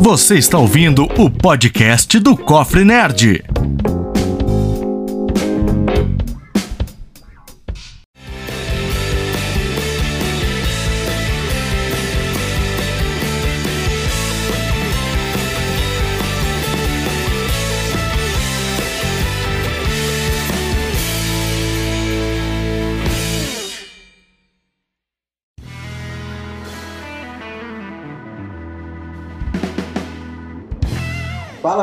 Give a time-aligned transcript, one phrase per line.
[0.00, 3.44] Você está ouvindo o podcast do Cofre Nerd.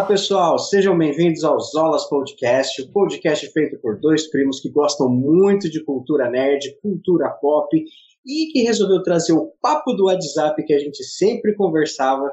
[0.10, 5.70] Pessoal, sejam bem-vindos ao Zolas Podcast, o podcast feito por dois primos que gostam muito
[5.70, 7.78] de cultura nerd, cultura pop
[8.26, 12.28] e que resolveu trazer o papo do WhatsApp que a gente sempre conversava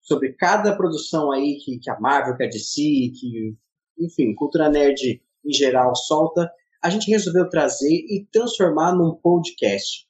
[0.00, 3.56] sobre cada produção aí que, que a Marvel, que a DC, que,
[3.98, 6.48] enfim, cultura nerd em geral solta.
[6.80, 10.07] A gente resolveu trazer e transformar num podcast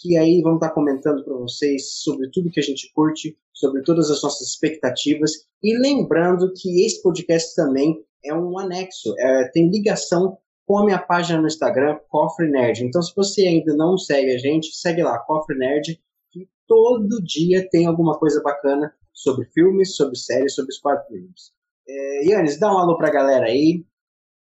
[0.00, 4.10] que aí vamos estar comentando para vocês sobre tudo que a gente curte, sobre todas
[4.10, 5.46] as nossas expectativas.
[5.62, 10.98] E lembrando que esse podcast também é um anexo, é, tem ligação com a minha
[10.98, 12.84] página no Instagram, Cofre Nerd.
[12.84, 17.68] Então, se você ainda não segue a gente, segue lá, Cofre Nerd, que todo dia
[17.70, 21.52] tem alguma coisa bacana sobre filmes, sobre séries, sobre os quadrinhos.
[21.86, 23.84] É, Yannis, dá um alô pra galera aí.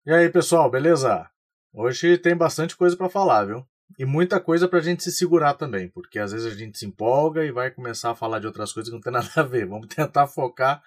[0.06, 1.26] E aí, pessoal, beleza?
[1.72, 3.66] Hoje tem bastante coisa para falar, viu?
[3.96, 7.44] E muita coisa pra gente se segurar também, porque às vezes a gente se empolga
[7.44, 9.66] e vai começar a falar de outras coisas que não tem nada a ver.
[9.66, 10.82] Vamos tentar focar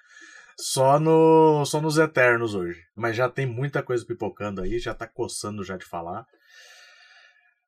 [0.58, 2.84] só no só nos eternos hoje.
[2.96, 6.26] Mas já tem muita coisa pipocando aí, já tá coçando já de falar.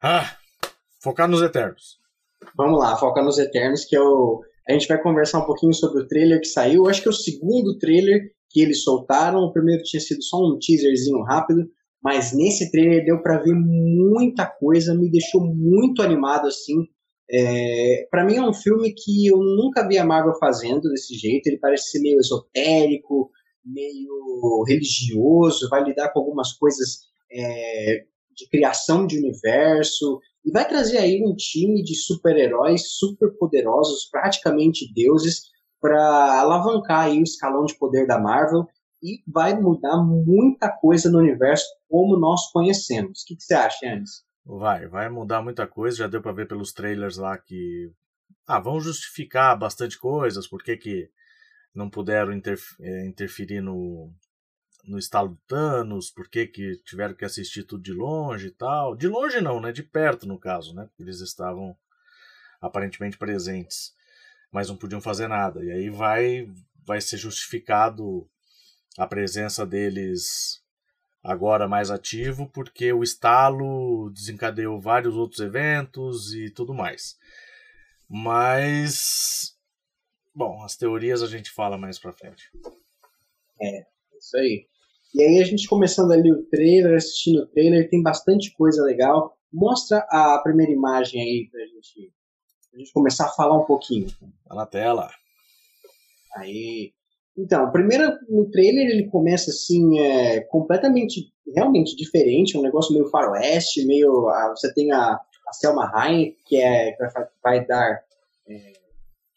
[0.01, 0.35] Ah,
[1.01, 1.97] focar nos eternos.
[2.55, 6.07] Vamos lá, focar nos eternos que eu a gente vai conversar um pouquinho sobre o
[6.07, 6.87] trailer que saiu.
[6.87, 9.39] Acho que é o segundo trailer que eles soltaram.
[9.39, 11.69] O primeiro tinha sido só um teaserzinho rápido
[12.03, 16.85] mas nesse trailer deu para ver muita coisa, me deixou muito animado assim.
[17.31, 21.47] É, para mim é um filme que eu nunca vi a Marvel fazendo desse jeito.
[21.47, 23.31] Ele parece ser meio esotérico,
[23.65, 26.99] meio religioso, vai lidar com algumas coisas
[27.31, 28.03] é,
[28.35, 34.91] de criação de universo e vai trazer aí um time de super-heróis super poderosos, praticamente
[34.93, 35.43] deuses,
[35.79, 38.67] para alavancar aí o escalão de poder da Marvel
[39.03, 43.21] e vai mudar muita coisa no universo como nós conhecemos.
[43.21, 44.23] O que, que você acha, Anis?
[44.45, 45.97] Vai, vai mudar muita coisa.
[45.97, 47.91] Já deu para ver pelos trailers lá que
[48.47, 51.09] ah, vão justificar bastante coisas, por que, que
[51.75, 52.31] não puderam
[52.79, 54.09] é, interferir no,
[54.85, 58.95] no estalo do Thanos, por que, que tiveram que assistir tudo de longe e tal.
[58.95, 59.73] De longe não, né?
[59.73, 60.89] De perto, no caso, né?
[60.97, 61.75] Eles estavam
[62.61, 63.93] aparentemente presentes,
[64.49, 65.61] mas não podiam fazer nada.
[65.63, 66.49] E aí vai,
[66.85, 68.29] vai ser justificado
[68.97, 70.61] a presença deles
[71.23, 77.17] agora mais ativo, porque o estalo desencadeou vários outros eventos e tudo mais.
[78.09, 79.55] Mas,
[80.35, 82.51] bom, as teorias a gente fala mais pra frente.
[83.61, 83.85] É,
[84.17, 84.67] isso aí.
[85.15, 89.37] E aí a gente começando ali o trailer, assistindo o trailer, tem bastante coisa legal.
[89.51, 92.11] Mostra a primeira imagem aí pra gente,
[92.69, 94.07] pra gente começar a falar um pouquinho.
[94.47, 95.09] Tá na tela.
[96.35, 96.93] Aí.
[97.37, 103.85] Então, primeiro no trailer ele começa assim, é, completamente, realmente diferente, um negócio meio faroeste,
[103.85, 104.29] meio.
[104.29, 108.03] Ah, você tem a, a Selma Hayek, que é que vai, vai dar.
[108.47, 108.73] É,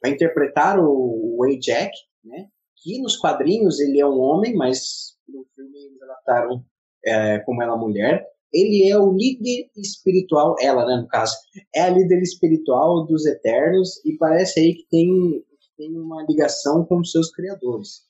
[0.03, 1.91] vai interpretar o, o Ajax,
[2.23, 2.49] né?
[2.83, 6.63] Que nos quadrinhos ele é um homem, mas no filme eles adaptaram
[7.05, 8.27] é, como ela mulher.
[8.53, 11.35] Ele é o líder espiritual, ela, né, no caso,
[11.75, 15.45] é a líder espiritual dos Eternos e parece aí que tem
[15.77, 18.03] tem uma ligação com os seus criadores.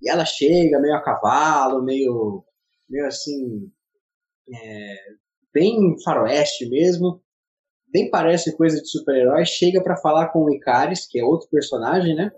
[0.00, 2.44] E ela chega meio a cavalo, meio,
[2.88, 3.70] meio assim,
[4.52, 4.96] é,
[5.52, 7.22] bem faroeste mesmo,
[7.88, 12.14] bem parece coisa de super-herói, chega para falar com o Icaris, que é outro personagem,
[12.14, 12.30] né?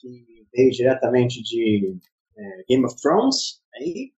[0.00, 1.98] Que veio diretamente de
[2.36, 4.12] é, Game of Thrones, aí,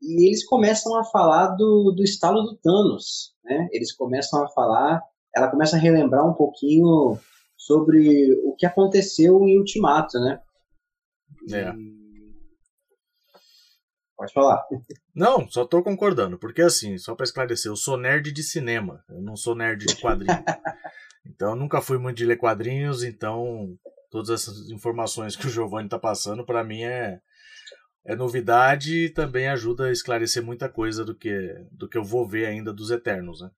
[0.00, 3.68] e eles começam a falar do, do estalo do Thanos, né?
[3.70, 5.00] Eles começam a falar,
[5.34, 7.16] ela começa a relembrar um pouquinho
[7.62, 10.40] sobre o que aconteceu em Ultimato, né?
[11.52, 11.72] É.
[14.16, 14.64] Pode falar.
[15.14, 19.22] Não, só tô concordando, porque assim, só para esclarecer, eu sou nerd de cinema, eu
[19.22, 20.36] não sou nerd de quadrinhos.
[21.24, 23.78] então, eu nunca fui muito de ler quadrinhos, então
[24.10, 27.20] todas essas informações que o Giovanni tá passando, para mim é
[28.04, 32.26] é novidade e também ajuda a esclarecer muita coisa do que do que eu vou
[32.26, 33.50] ver ainda dos Eternos, né?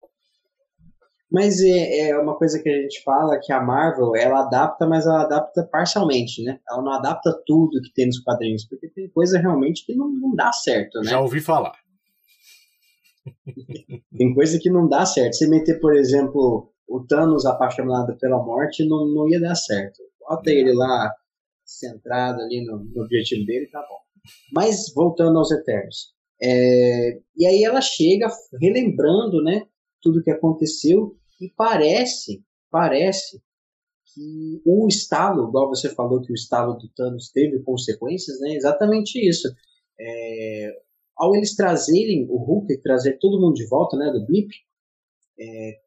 [1.35, 5.05] Mas é, é, uma coisa que a gente fala que a Marvel, ela adapta, mas
[5.05, 6.61] ela adapta parcialmente, né?
[6.71, 10.33] Ela não adapta tudo que tem nos quadrinhos, porque tem coisa realmente que não, não
[10.33, 11.11] dá certo, né?
[11.11, 11.73] Já ouvi falar.
[14.17, 15.35] tem coisa que não dá certo.
[15.35, 20.05] Se meter, por exemplo, o Thanos apaixonado pela morte, não, não ia dar certo.
[20.21, 21.13] Bota ele lá
[21.65, 23.99] centrado ali no, no objetivo dele, tá bom.
[24.53, 26.15] Mas voltando aos Eternos.
[26.41, 28.29] É, e aí ela chega
[28.63, 29.67] relembrando, né,
[30.01, 33.43] tudo que aconteceu e parece, parece
[34.07, 39.19] que o estalo, igual você falou que o estalo do Thanos teve consequências, né, exatamente
[39.19, 39.49] isso.
[39.99, 40.71] É,
[41.17, 44.51] ao eles trazerem o Hulk, trazer todo mundo de volta, né, do Blip,
[45.39, 45.81] é,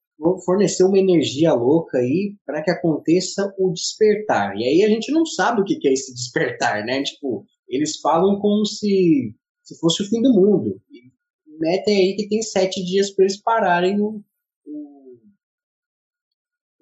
[0.46, 4.56] fornecer uma energia louca aí para que aconteça o despertar.
[4.58, 7.04] E aí a gente não sabe o que é esse despertar, né?
[7.04, 10.82] Tipo, eles falam como se, se fosse o fim do mundo.
[10.90, 11.12] E
[11.60, 14.24] metem aí que tem sete dias para eles pararem o,
[14.66, 14.97] o,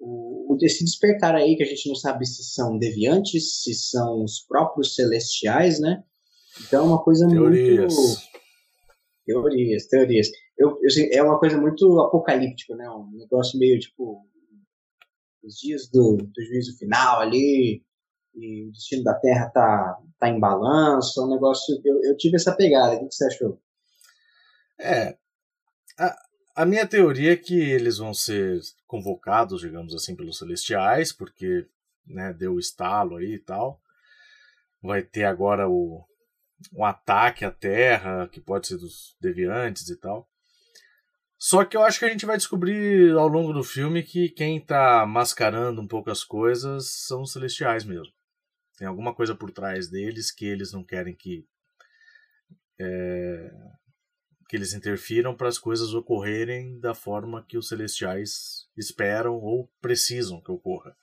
[0.06, 4.40] o, esse despertar aí, que a gente não sabe se são deviantes, se são os
[4.40, 6.02] próprios celestiais, né?
[6.60, 7.94] Então é uma coisa Teorias.
[7.94, 8.36] muito.
[9.26, 10.28] Teorias, teorias.
[10.56, 12.88] Eu, eu, é uma coisa muito apocalíptica, né?
[12.88, 14.24] Um negócio meio tipo.
[15.42, 17.80] Os dias do, do juízo final ali,
[18.34, 21.80] e o destino da Terra tá, tá em balanço, é um negócio.
[21.84, 23.60] Eu, eu tive essa pegada, o que você achou?
[24.80, 25.16] É.
[25.98, 26.16] A,
[26.56, 31.68] a minha teoria é que eles vão ser convocados, digamos assim, pelos celestiais, porque
[32.06, 33.78] né, deu o estalo aí e tal.
[34.82, 36.02] Vai ter agora o,
[36.72, 40.26] um ataque à Terra, que pode ser dos deviantes e tal.
[41.38, 44.58] Só que eu acho que a gente vai descobrir ao longo do filme que quem
[44.58, 48.12] tá mascarando um pouco as coisas são os celestiais mesmo.
[48.78, 51.46] Tem alguma coisa por trás deles que eles não querem que
[52.78, 53.52] é,
[54.48, 60.40] que eles interfiram para as coisas ocorrerem da forma que os celestiais esperam ou precisam
[60.40, 60.96] que ocorra.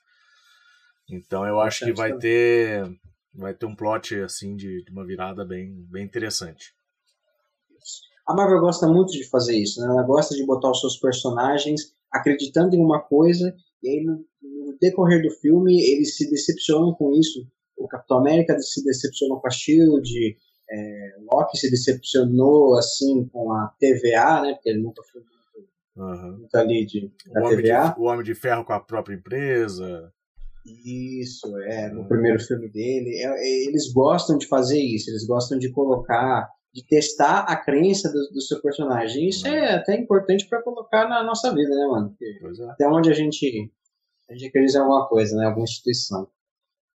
[1.10, 2.84] Então eu acho que vai ter
[3.34, 6.74] vai ter um plot assim de, de uma virada bem bem interessante.
[8.26, 9.86] A Marvel gosta muito de fazer isso, né?
[9.86, 14.78] Ela gosta de botar os seus personagens acreditando em uma coisa e aí no, no
[14.80, 19.50] decorrer do filme eles se decepcionam com isso o Capitão América se decepcionou com a
[19.50, 20.36] Shield,
[20.70, 24.54] é, Loki se decepcionou assim com a TVA, né?
[24.54, 26.38] Porque ele nunca foi muito, uhum.
[26.38, 27.94] muito ali de, da o TVA.
[27.94, 30.12] De, o Homem de Ferro com a própria empresa.
[30.64, 32.08] Isso, é, no uhum.
[32.08, 33.18] primeiro filme dele.
[33.18, 38.10] É, é, eles gostam de fazer isso, eles gostam de colocar, de testar a crença
[38.10, 39.28] do, do seu personagem.
[39.28, 39.54] Isso uhum.
[39.54, 42.16] é até importante para colocar na nossa vida, né, mano?
[42.20, 42.70] É.
[42.70, 43.70] Até onde a gente,
[44.30, 45.46] a gente acredita em alguma coisa, né?
[45.46, 46.26] Alguma instituição.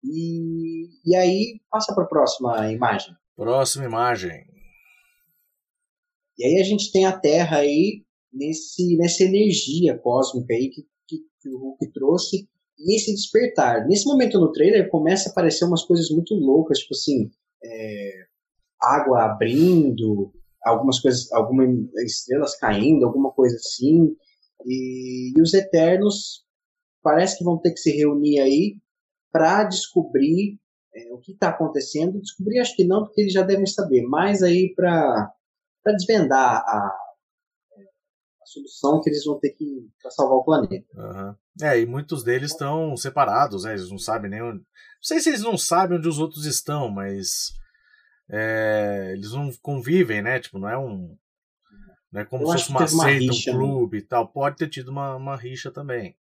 [0.02, 3.14] E, e aí passa para a próxima imagem.
[3.38, 4.44] Próxima imagem.
[6.36, 8.02] E aí a gente tem a Terra aí
[8.32, 13.86] nesse, nessa energia cósmica aí que, que, que o Hulk trouxe e esse despertar.
[13.86, 17.30] Nesse momento no trailer começa a aparecer umas coisas muito loucas, tipo assim,
[17.62, 18.26] é,
[18.82, 20.32] água abrindo,
[20.64, 21.70] algumas coisas, algumas
[22.04, 24.16] estrelas caindo, alguma coisa assim.
[24.66, 26.44] E, e os Eternos
[27.04, 28.78] parece que vão ter que se reunir aí
[29.30, 30.58] para descobrir
[30.94, 32.20] é, o que está acontecendo.
[32.20, 35.32] Descobrir, acho que não, porque eles já devem saber, mas aí para
[35.86, 36.98] desvendar a, a,
[38.44, 40.86] solução que eles vão ter que para salvar o planeta.
[40.94, 41.34] Uhum.
[41.66, 43.72] É, e muitos deles estão separados, né?
[43.72, 44.58] eles não sabem nem onde.
[44.58, 47.52] Não sei se eles não sabem onde os outros estão, mas
[48.30, 50.38] é, eles não convivem, né?
[50.38, 51.16] Tipo, não é um.
[52.10, 53.52] Não é como Eu se fosse uma seita, um né?
[53.52, 54.28] clube e tal.
[54.28, 56.16] Pode ter tido uma, uma rixa também.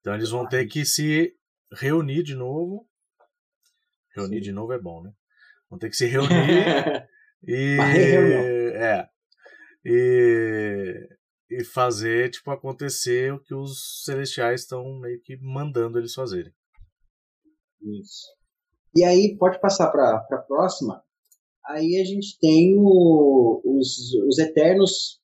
[0.00, 1.34] Então eles vão ter que se
[1.72, 2.88] reunir de novo.
[4.14, 5.12] Reunir de novo é bom, né?
[5.68, 7.08] Vão ter que se reunir
[7.46, 7.76] e.
[8.74, 9.08] É.
[9.84, 11.08] E,
[11.50, 16.52] e fazer, tipo, acontecer o que os celestiais estão meio que mandando eles fazerem.
[17.80, 18.26] Isso.
[18.94, 21.02] E aí, pode passar para a próxima.
[21.66, 25.20] Aí a gente tem o, os, os Eternos.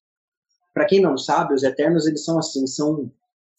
[0.72, 3.12] Para quem não sabe, os Eternos eles são assim, são,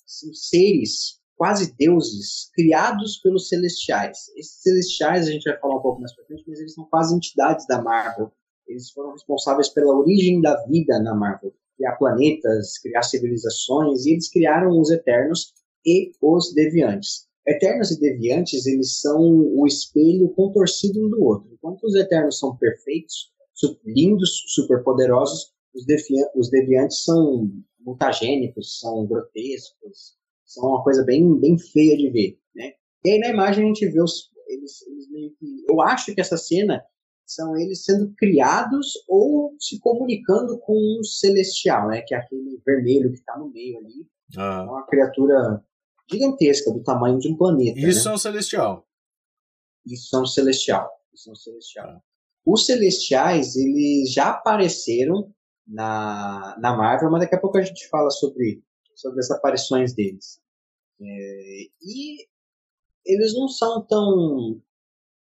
[0.06, 4.28] são seres quase deuses criados pelos celestiais.
[4.36, 7.16] Esses celestiais a gente vai falar um pouco mais pra frente, mas eles são quase
[7.16, 8.30] entidades da Marvel.
[8.68, 14.30] Eles foram responsáveis pela origem da vida na Marvel, criar planetas, criar civilizações, e eles
[14.30, 15.54] criaram os Eternos
[15.86, 17.26] e os Deviantes.
[17.48, 21.50] Eternos e Deviantes, eles são o espelho contorcido um do outro.
[21.54, 23.32] Enquanto os Eternos são perfeitos,
[23.86, 25.86] lindos, superpoderosos, os,
[26.36, 30.19] os Deviantes são mutagênicos, são grotescos,
[30.52, 32.72] são uma coisa bem, bem feia de ver, né?
[33.06, 36.22] E aí na imagem a gente vê os, eles, eles meio que, eu acho que
[36.22, 36.84] essa cena
[37.26, 42.02] são eles sendo criados ou se comunicando com um celestial, né?
[42.02, 44.64] Que é aquele vermelho que está no meio ali, ah.
[44.66, 45.64] É uma criatura
[46.10, 47.80] gigantesca do tamanho de um planeta.
[47.80, 48.12] Isso né?
[48.12, 48.88] é um celestial.
[49.86, 50.90] Isso é um celestial.
[51.14, 51.88] Isso é um celestial.
[51.88, 52.02] Ah.
[52.46, 55.34] Os celestiais eles já apareceram
[55.68, 58.64] na, na Marvel, mas daqui a pouco a gente fala sobre
[59.00, 60.42] sobre as aparições deles.
[61.02, 62.28] É, e
[63.06, 64.62] eles não são tão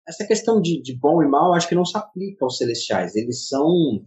[0.09, 3.15] essa questão de, de bom e mal acho que não se aplica aos celestiais.
[3.15, 4.07] Eles são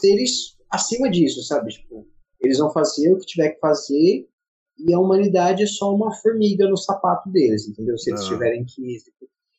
[0.00, 1.70] seres acima disso, sabe?
[1.70, 2.06] Tipo,
[2.40, 4.28] eles vão fazer o que tiver que fazer
[4.78, 7.98] e a humanidade é só uma formiga no sapato deles, entendeu?
[7.98, 8.28] Se eles ah.
[8.28, 8.98] tiverem que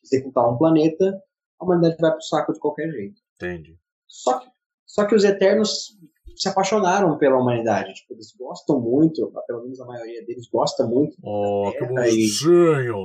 [0.02, 1.22] executar um planeta,
[1.58, 3.20] a humanidade vai pro saco de qualquer jeito.
[3.34, 3.78] Entendi.
[4.06, 4.48] Só que,
[4.86, 5.98] só que os Eternos
[6.40, 7.92] se apaixonaram pela humanidade.
[7.92, 11.14] Tipo, eles gostam muito, pelo menos a maioria deles gosta muito.
[11.22, 12.96] Oh, que bonitinho!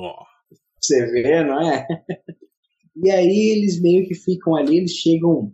[0.80, 1.86] Você vê, não é?
[2.96, 5.52] e aí eles meio que ficam ali, eles chegam,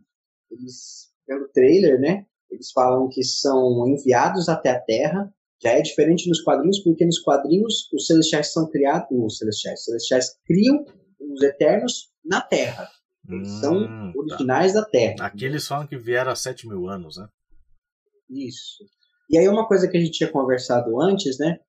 [0.51, 2.27] eles, pelo trailer, né?
[2.51, 5.33] Eles falam que são enviados até a Terra.
[5.63, 9.85] Já é diferente nos quadrinhos, porque nos quadrinhos os celestiais são criados, os celestiais, os
[9.85, 10.85] celestiais criam
[11.19, 12.88] os eternos na Terra.
[13.27, 14.13] Eles hum, são tá.
[14.15, 14.81] originais tá.
[14.81, 15.15] da Terra.
[15.25, 17.27] Aqui eles falam que vieram há 7 mil anos, né?
[18.31, 18.85] Isso.
[19.29, 21.59] E aí uma coisa que a gente tinha conversado antes, né?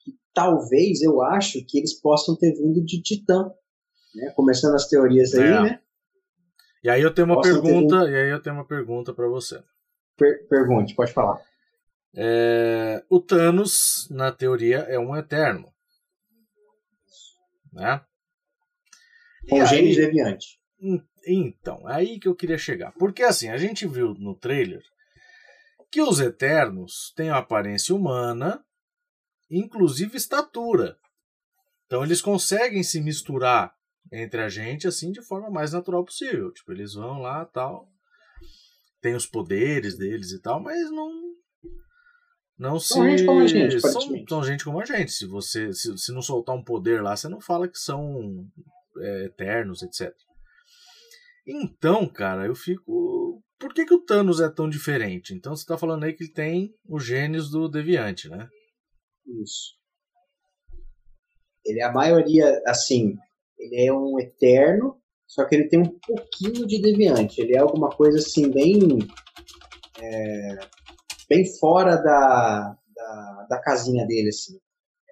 [0.00, 3.50] Que talvez eu acho que eles possam ter vindo de Titã.
[4.14, 4.30] Né?
[4.34, 5.62] Começando as teorias aí, é.
[5.62, 5.80] né?
[6.82, 8.10] E aí eu tenho uma possam pergunta, vindo...
[8.10, 9.62] e aí eu tenho uma pergunta para você.
[10.16, 11.40] Per pergunte, pode falar.
[12.14, 15.70] É, o Thanos, na teoria, é um eterno.
[17.72, 18.00] Né?
[19.48, 20.58] Com genes deviante.
[21.26, 22.92] Então, é aí que eu queria chegar.
[22.92, 24.82] Porque assim, a gente viu no trailer
[25.90, 28.64] que os Eternos têm aparência humana,
[29.50, 30.98] inclusive estatura.
[31.86, 33.74] Então eles conseguem se misturar
[34.12, 36.52] entre a gente assim de forma mais natural possível.
[36.52, 37.88] Tipo, eles vão lá tal.
[39.00, 41.26] Tem os poderes deles e tal, mas não.
[42.58, 43.10] Não são se.
[43.10, 45.12] Gente como a gente, são, são gente como a gente.
[45.12, 48.46] Se você se, se não soltar um poder lá, você não fala que são
[48.98, 50.12] é, eternos, etc.
[51.46, 53.42] Então, cara, eu fico.
[53.58, 55.34] Por que, que o Thanos é tão diferente?
[55.34, 58.48] Então você está falando aí que ele tem os genes do Deviante, né?
[59.26, 59.74] Isso.
[61.64, 63.16] Ele é a maioria, assim,
[63.58, 67.40] ele é um eterno, só que ele tem um pouquinho de Deviante.
[67.40, 68.98] Ele é alguma coisa assim, bem.
[70.00, 70.58] É,
[71.28, 74.58] bem fora da, da, da, casinha dele, assim.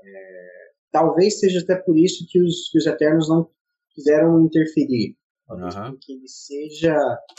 [0.05, 0.49] É,
[0.93, 3.51] talvez seja até por isso que os, que os Eternos não
[3.95, 5.17] quiseram interferir.
[5.49, 5.99] Uhum.
[6.01, 6.97] Que ele seja,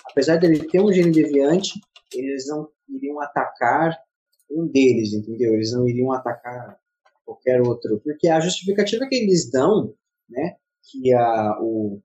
[0.10, 1.80] apesar dele ter um gene deviante,
[2.14, 3.98] eles não iriam atacar
[4.50, 5.54] um deles, entendeu?
[5.54, 6.80] Eles não iriam atacar
[7.26, 9.96] qualquer outro, porque a justificativa que eles dão,
[10.30, 12.00] né, que a, o,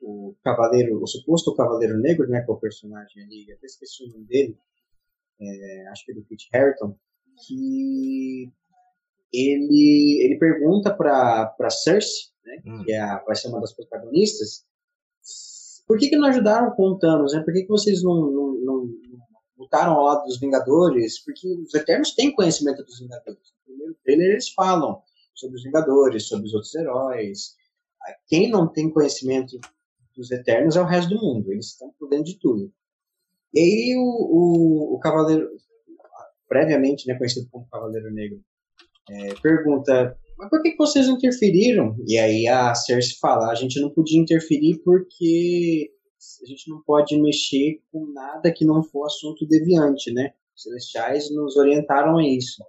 [0.00, 4.08] o cavaleiro, o suposto cavaleiro negro, né, que é o personagem ali, até esqueci o
[4.08, 4.58] nome dele,
[5.40, 6.98] é, acho que é do Kit Harington,
[7.46, 8.52] que
[9.32, 12.84] ele, ele pergunta para Cersei, né, hum.
[12.84, 14.66] que é a, vai ser uma das protagonistas,
[15.88, 17.32] por que, que não ajudaram com o Thanos?
[17.32, 17.40] Né?
[17.42, 18.88] Por que, que vocês não, não, não,
[19.56, 21.24] lutaram ao lado dos Vingadores?
[21.24, 23.54] Porque os Eternos têm conhecimento dos Vingadores.
[23.66, 25.02] No primeiro trailer eles falam
[25.34, 27.56] sobre os Vingadores, sobre os outros heróis.
[28.26, 29.58] Quem não tem conhecimento
[30.14, 31.50] dos Eternos é o resto do mundo.
[31.50, 32.70] Eles estão por dentro de tudo.
[33.54, 35.48] E aí o, o, o Cavaleiro,
[36.46, 38.44] previamente né, conhecido como Cavaleiro Negro,
[39.08, 41.96] é, pergunta mas por que, que vocês interferiram?
[42.06, 45.90] E aí a Cersei fala, a gente não podia interferir porque
[46.42, 50.32] a gente não pode mexer com nada que não for assunto deviante, né?
[50.56, 52.62] Os celestiais nos orientaram a isso.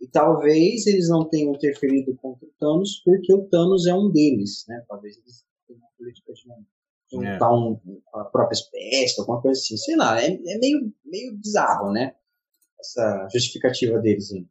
[0.00, 4.64] E talvez eles não tenham interferido contra o Thanos porque o Thanos é um deles,
[4.66, 4.82] né?
[4.88, 6.42] Talvez eles tenham uma política de
[7.12, 7.54] juntar é.
[7.54, 7.78] um,
[8.14, 9.76] a própria espécie, alguma coisa assim.
[9.76, 12.14] Sei lá, é, é meio, meio bizarro, né?
[12.80, 14.32] Essa justificativa deles.
[14.32, 14.48] Hein?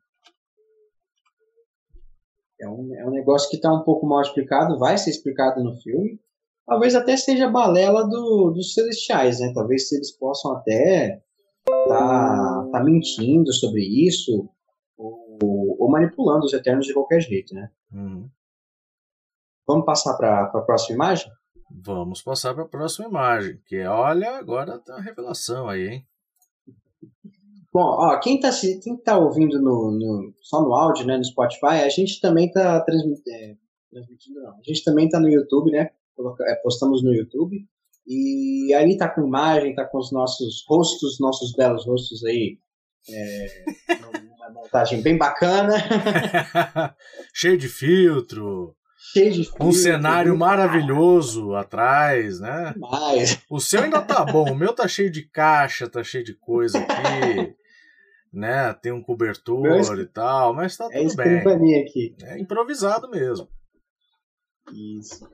[2.62, 5.76] É um, é um negócio que está um pouco mal explicado, vai ser explicado no
[5.78, 6.20] filme.
[6.66, 9.52] Talvez até seja balela do, dos celestiais, né?
[9.54, 11.22] Talvez eles possam até
[11.88, 14.48] tá, tá mentindo sobre isso
[14.98, 17.70] ou, ou, manipulando os Eternos de qualquer jeito, né?
[17.92, 18.30] Uhum.
[19.68, 21.32] Vamos passar para a próxima imagem?
[21.70, 26.08] Vamos passar para a próxima imagem, que é, olha, agora tá a revelação aí, hein?
[27.74, 28.52] Bom, ó, quem está
[28.84, 32.82] quem tá ouvindo no, no, só no áudio, né, no Spotify, a gente também está
[32.82, 33.56] transmitindo, é,
[33.90, 35.90] transmitindo, não, a gente também está no YouTube, né,
[36.42, 37.66] é, postamos no YouTube,
[38.06, 42.58] e aí tá com imagem, tá com os nossos rostos, nossos belos rostos aí,
[43.10, 43.64] é,
[44.36, 45.76] uma montagem bem bacana.
[47.34, 48.76] Cheio de filtro.
[49.14, 49.66] Cheio de filtro.
[49.66, 52.74] Um cenário maravilhoso atrás, né?
[52.74, 53.42] Demais.
[53.50, 56.80] O seu ainda tá bom, o meu tá cheio de caixa, tá cheio de coisa
[56.80, 57.56] aqui
[58.32, 58.74] né?
[58.74, 61.82] Tem um cobertor e tal, mas tá é tudo bem.
[61.82, 62.16] aqui.
[62.24, 63.50] É improvisado mesmo.
[64.72, 65.28] Isso.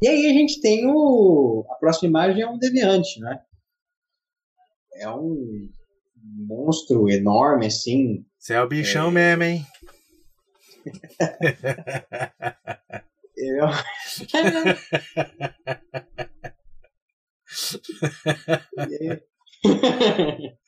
[0.00, 1.66] E aí a gente tem o.
[1.70, 3.42] A próxima imagem é um deviante, né?
[4.94, 5.68] É um
[6.22, 8.24] monstro enorme, assim.
[8.38, 9.12] Você é o bichão é...
[9.12, 9.66] mesmo, hein?
[13.36, 13.66] eu...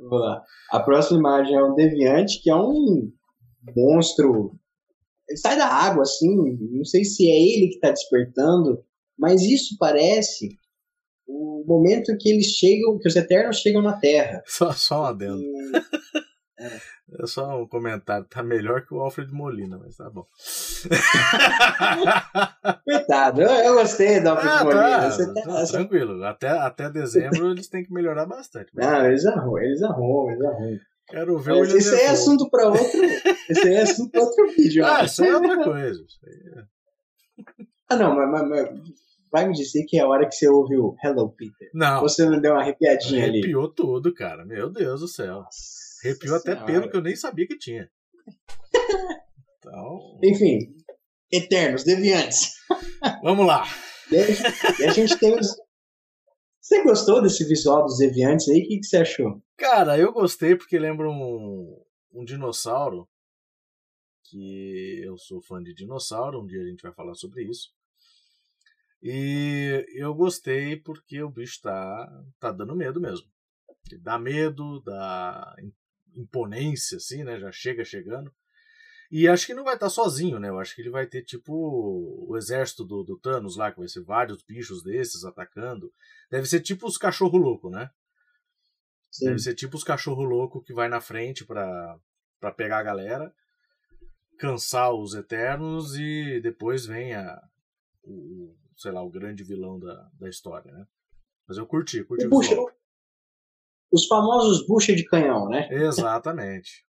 [0.00, 0.42] Vamos lá.
[0.70, 3.10] A próxima imagem é um deviante, que é um
[3.76, 4.58] monstro.
[5.28, 6.34] Ele sai da água, assim.
[6.72, 8.82] Não sei se é ele que está despertando,
[9.18, 10.58] mas isso parece
[11.26, 14.42] o momento que eles chegam, que os Eternos chegam na Terra.
[14.46, 15.42] Só, só um adendo.
[16.58, 16.68] É
[17.26, 20.24] só um comentário, tá melhor que o Alfred Molina, mas tá bom.
[22.84, 24.82] Coitado, eu, eu gostei do Alfred Ah, Molina.
[24.82, 26.24] tá, Você tá- tá, você- tranquilo.
[26.24, 28.70] Até, até dezembro eles têm que melhorar bastante.
[28.74, 30.78] mas Não, eles arrumam, eles arrumam, eles arrumam.
[31.08, 32.84] Quero ver o Mas William isso aí é assunto para outro.
[33.50, 34.86] Isso aí é assunto para outro vídeo.
[34.86, 36.04] Ah, isso aí é outra coisa.
[36.24, 36.62] É-
[37.88, 38.68] Ah, não, mas, mas- mas
[39.32, 41.68] vai me dizer que é a hora que você ouve o Hello Peter.
[41.74, 43.40] Não, Você não deu uma arrepiadinha ali.
[43.40, 44.44] arrepiou tudo, cara.
[44.44, 45.42] Meu Deus do céu.
[46.04, 46.66] Arrepiou até Senhora.
[46.66, 47.90] pelo que eu nem sabia que tinha.
[49.58, 50.74] Então, Enfim,
[51.30, 52.52] Eternos, Deviantes.
[53.22, 53.64] vamos lá.
[54.78, 55.48] E a gente tem os.
[56.60, 58.60] Você gostou desse visual dos Deviantes aí?
[58.62, 59.42] O que, que você achou?
[59.56, 63.08] Cara, eu gostei porque lembra um, um dinossauro.
[64.24, 67.70] Que eu sou fã de dinossauro, um dia a gente vai falar sobre isso.
[69.02, 73.26] E eu gostei porque o bicho tá, tá dando medo mesmo.
[74.02, 75.52] Dá medo, dá
[76.16, 77.38] imponência, assim, né?
[77.38, 78.32] Já chega chegando.
[79.10, 80.48] E acho que não vai estar sozinho, né?
[80.48, 81.52] Eu acho que ele vai ter tipo
[82.28, 85.92] o exército do, do Thanos lá, que vai ser vários bichos desses atacando.
[86.30, 87.90] Deve ser tipo os cachorro louco, né?
[89.10, 89.26] Sim.
[89.26, 91.98] Deve ser tipo os cachorro louco que vai na frente pra,
[92.38, 93.34] pra pegar a galera,
[94.38, 97.42] cansar os Eternos e depois vem a,
[98.04, 100.86] o, sei lá, o grande vilão da, da história, né?
[101.48, 102.70] Mas eu curti, curti O visual.
[103.92, 105.68] Os famosos bucha de canhão, né?
[105.70, 106.84] Exatamente.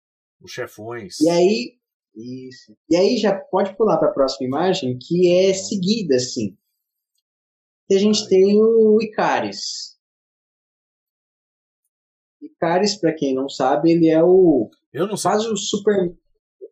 [0.41, 1.19] Os chefões.
[1.21, 1.77] E aí,
[2.15, 2.75] isso.
[2.89, 6.57] E aí já pode pular para a próxima imagem, que é seguida, assim.
[7.89, 9.97] E a gente tem o Icaris.
[12.41, 15.31] Icaris, para quem não sabe, ele é o Eu não sei.
[15.31, 16.15] quase o super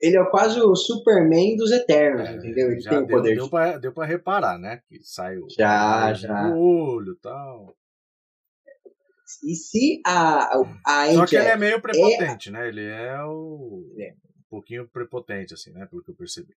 [0.01, 2.71] ele é quase o Superman dos Eternos, É, entendeu?
[2.71, 3.49] Ele tem o deu, poder deu, de...
[3.49, 4.81] pra, deu pra reparar, né?
[4.89, 6.49] Que sai o Já, o já.
[6.49, 7.75] do olho e tal.
[9.43, 12.67] E se a, a Só que ele é meio prepotente, né?
[12.67, 13.89] Ele é o.
[13.93, 14.11] Ele é.
[14.13, 15.85] Um pouquinho prepotente, assim, né?
[15.87, 16.53] Pelo que eu percebi.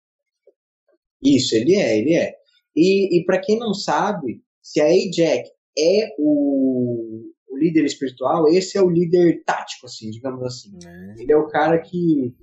[1.24, 2.36] Isso, ele é, ele é.
[2.76, 8.78] E, e para quem não sabe, se a Ajax é o, o líder espiritual, esse
[8.78, 10.78] é o líder tático, assim, digamos assim.
[10.84, 11.16] Né?
[11.20, 12.36] Ele é o cara que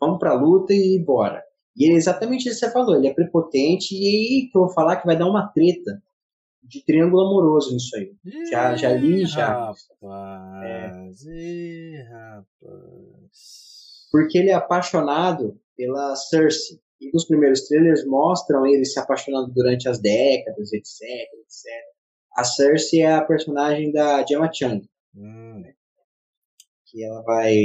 [0.00, 1.42] vamos pra luta e bora.
[1.76, 4.74] E é exatamente isso que você falou, ele é prepotente e aí que eu vou
[4.74, 6.02] falar que vai dar uma treta
[6.68, 8.14] de triângulo amoroso nisso aí.
[8.50, 9.48] Já- já li, Ih, já.
[10.02, 14.08] Rapaz, ih, rapaz.
[14.12, 16.78] Porque ele é apaixonado pela Cersei.
[17.00, 21.64] E nos primeiros trailers mostram ele se apaixonando durante as décadas, etc, etc.
[22.36, 24.80] A Cersei é a personagem da Gemma Chan,
[25.14, 25.62] Hum,
[26.86, 27.56] que ela vai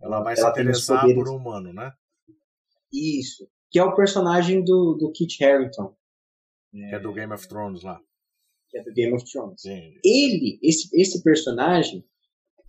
[0.00, 1.92] ela vai Ela se interessar por um humano, né?
[2.92, 5.94] isso, que é o personagem do, do Kit Harington,
[6.72, 8.00] Que é do Game of Thrones lá.
[8.70, 9.60] Que é do Game of Thrones.
[9.62, 9.94] Sim.
[10.04, 12.04] ele, esse, esse personagem,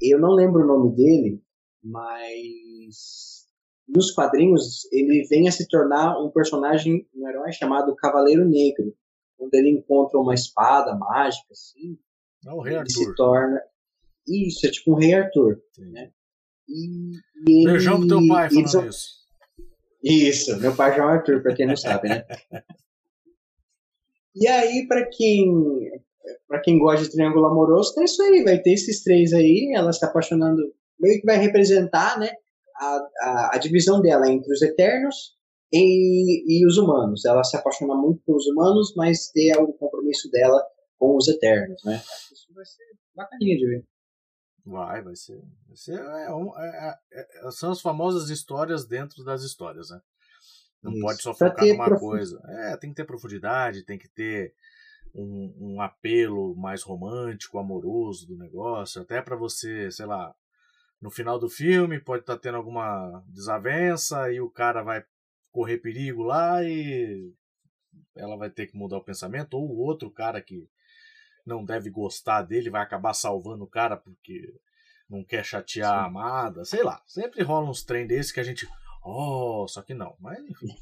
[0.01, 1.41] eu não lembro o nome dele,
[1.83, 3.45] mas
[3.87, 8.95] nos quadrinhos ele vem a se tornar um personagem, um herói chamado Cavaleiro Negro,
[9.39, 11.97] onde ele encontra uma espada mágica, assim,
[12.47, 13.15] É o Rei ele se Arthur.
[13.15, 13.61] torna.
[14.27, 15.61] Isso, é tipo um Rei Arthur.
[15.77, 16.11] Né?
[16.67, 17.11] E,
[17.47, 19.21] e ele, Beijão pro teu pai eles falando isso.
[20.03, 22.23] Isso, meu pai João Arthur, pra quem não sabe, né?
[24.35, 25.91] E aí, pra quem
[26.47, 29.91] para quem gosta de triângulo amoroso, tem isso aí, vai ter esses três aí, ela
[29.91, 30.61] se apaixonando,
[30.99, 32.29] meio que vai representar, né,
[32.77, 35.35] a, a, a divisão dela entre os eternos
[35.73, 37.25] e, e os humanos.
[37.25, 40.63] Ela se apaixona muito pelos humanos, mas ter o compromisso dela
[40.97, 41.95] com os eternos, né?
[42.31, 42.83] Isso vai ser
[43.15, 43.85] bacaninha de ver.
[44.65, 45.41] Vai, vai ser.
[45.67, 49.99] Vai ser é é- é- é- são as famosas histórias dentro das histórias, né?
[50.83, 51.01] Não Isso.
[51.01, 52.41] pode só focar numa coisa.
[52.47, 54.53] É, tem que ter profundidade, tem que ter
[55.13, 60.33] um, um apelo mais romântico, amoroso do negócio, até pra você, sei lá,
[61.01, 65.03] no final do filme pode estar tendo alguma desavença e o cara vai
[65.51, 67.33] correr perigo lá e
[68.15, 70.67] ela vai ter que mudar o pensamento, ou o outro cara que
[71.45, 74.53] não deve gostar dele vai acabar salvando o cara porque
[75.09, 76.07] não quer chatear a Sim.
[76.07, 77.01] amada, sei lá.
[77.05, 78.67] Sempre rola uns trem desses que a gente.
[79.03, 80.15] Oh, só que não.
[80.19, 80.75] Mas enfim.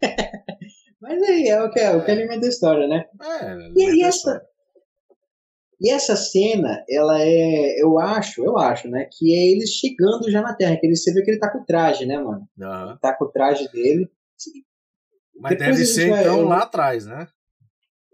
[1.00, 3.04] Mas aí é o que, é, o que alimenta a história, né?
[3.20, 4.42] É, E, e essa,
[5.80, 10.40] e essa cena, ela é, eu acho, eu acho, né, que é eles chegando já
[10.40, 12.48] na Terra, que ele, você vê que ele tá com o traje, né, mano?
[12.60, 12.90] Aham.
[12.90, 14.10] Ele tá com o traje dele.
[15.38, 16.48] Mas deve ser vai, então eu...
[16.48, 17.28] lá atrás, né?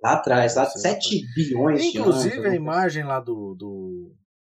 [0.02, 4.12] Lá atrás, lá 7 bilhões Inclusive de anos, a imagem lá do, do,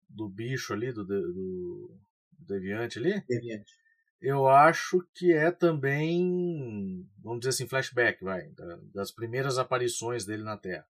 [0.07, 1.99] do bicho ali, do, do, do
[2.47, 3.21] Deviante ali.
[3.27, 3.82] Deviante.
[4.23, 8.49] Eu acho que é também, vamos dizer assim, flashback, vai,
[8.93, 10.87] das primeiras aparições dele na Terra.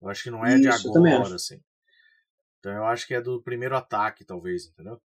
[0.00, 1.60] Eu acho que não é Isso, de agora, assim.
[2.60, 5.00] Então eu acho que é do primeiro ataque, talvez, entendeu?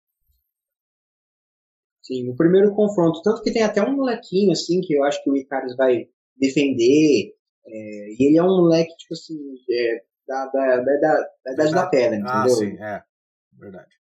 [2.03, 3.21] Sim, o primeiro confronto.
[3.21, 7.35] Tanto que tem até um molequinho, assim, que eu acho que o Icarus vai defender.
[7.67, 9.39] É, e ele é um moleque, tipo assim,
[9.71, 12.41] é, da, da, da, da, da idade da pedra, ah, entendeu?
[12.41, 13.05] Ah, sim, é.
[13.53, 14.04] Verdade.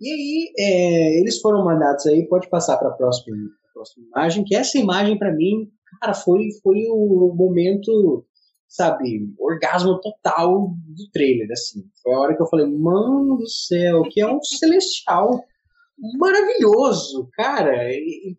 [0.00, 3.36] E aí, é, eles foram mandados aí, pode passar para a próxima,
[3.72, 8.26] próxima imagem, que essa imagem, para mim, cara, foi, foi o momento,
[8.68, 11.84] sabe, orgasmo total do trailer, assim.
[12.02, 15.42] Foi a hora que eu falei, mano do céu, que é um celestial
[16.18, 17.90] maravilhoso, cara.
[17.90, 18.36] E,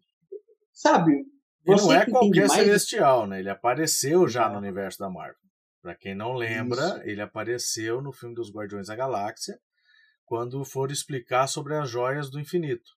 [0.73, 1.25] sabe?
[1.65, 3.39] Ele não é qualquer celestial, né?
[3.39, 5.35] Ele apareceu já no universo da Marvel.
[5.81, 7.01] Para quem não lembra, Isso.
[7.03, 9.59] ele apareceu no filme dos Guardiões da Galáxia,
[10.27, 12.91] quando for explicar sobre as joias do infinito.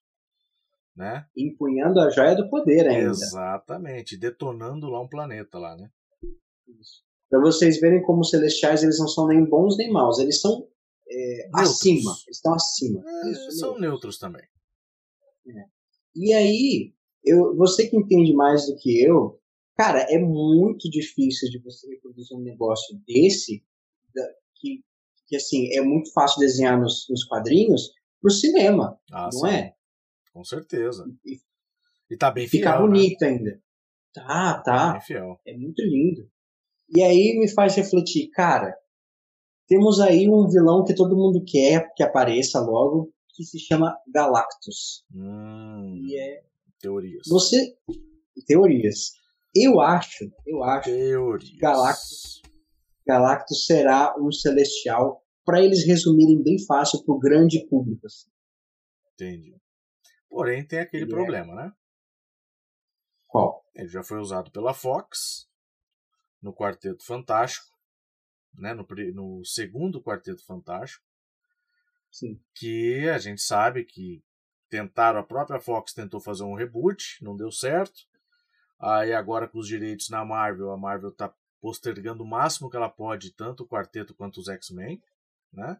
[0.95, 1.25] Né?
[1.35, 3.09] Empunhando a joia do poder ainda.
[3.09, 5.89] Exatamente, detonando lá um planeta lá, né?
[7.29, 10.67] Para vocês verem como os celestiais eles não são nem bons nem maus, eles são
[11.09, 13.01] é, acima, estão acima.
[13.05, 14.43] É, Isso, são neutros, neutros também.
[15.47, 15.65] É.
[16.13, 19.39] E aí, eu, você que entende mais do que eu,
[19.77, 23.63] cara, é muito difícil de você reproduzir um negócio desse,
[24.13, 24.21] da,
[24.55, 24.83] que,
[25.31, 29.47] que assim, é muito fácil desenhar nos, nos quadrinhos, pro cinema, ah, não sim.
[29.47, 29.73] é?
[30.33, 31.05] Com certeza.
[31.25, 31.39] E,
[32.09, 32.73] e tá bem fica fiel.
[32.73, 32.87] Fica né?
[32.87, 33.27] bonito né?
[33.29, 33.63] ainda.
[34.13, 34.91] Tá, tá.
[34.91, 35.39] Bem fiel.
[35.47, 36.29] É muito lindo.
[36.93, 38.75] E aí me faz refletir, cara,
[39.69, 45.05] temos aí um vilão que todo mundo quer que apareça logo, que se chama Galactus.
[45.15, 46.43] Hum, e é
[46.77, 47.25] teorias.
[47.29, 47.77] Você
[48.45, 49.13] teorias.
[49.55, 51.57] Eu acho, eu acho teorias.
[51.57, 52.40] Galactus
[53.05, 58.05] Galactus será um celestial para eles resumirem bem fácil para o grande público.
[58.05, 58.29] Assim.
[59.13, 59.55] Entendi.
[60.29, 61.55] Porém, tem aquele Ele é problema, é...
[61.55, 61.73] né?
[63.27, 63.65] Qual?
[63.73, 65.47] Ele já foi usado pela Fox
[66.41, 67.71] no Quarteto Fantástico
[68.53, 71.03] né, no, no segundo Quarteto Fantástico,
[72.11, 72.39] Sim.
[72.55, 74.23] que a gente sabe que
[74.69, 78.01] tentaram, a própria Fox tentou fazer um reboot, não deu certo.
[78.79, 82.89] Aí agora com os direitos na Marvel, a Marvel está postergando o máximo que ela
[82.89, 85.01] pode, tanto o quarteto quanto os X-Men,
[85.53, 85.79] né?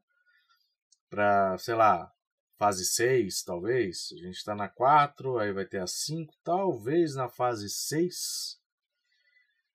[1.10, 2.14] Pra, sei lá,
[2.58, 4.12] fase 6, talvez.
[4.14, 6.34] A gente está na 4, aí vai ter a 5.
[6.44, 8.62] Talvez na fase 6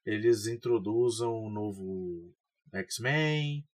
[0.06, 2.32] eles introduzam um novo
[2.72, 3.66] X-Men,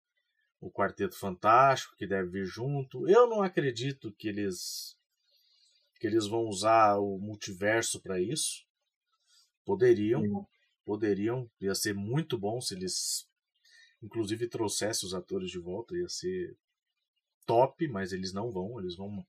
[0.58, 3.06] o Quarteto Fantástico que deve vir junto.
[3.06, 4.96] Eu não acredito que eles
[6.00, 8.64] que eles vão usar o multiverso para isso.
[9.64, 10.48] Poderiam.
[10.84, 13.26] Poderiam, ia ser muito bom se eles
[14.02, 16.56] inclusive trouxessem os atores de volta, ia ser
[17.46, 19.24] top, mas eles não vão, eles vão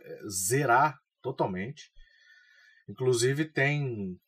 [0.00, 1.92] é, zerar totalmente.
[2.88, 4.20] Inclusive tem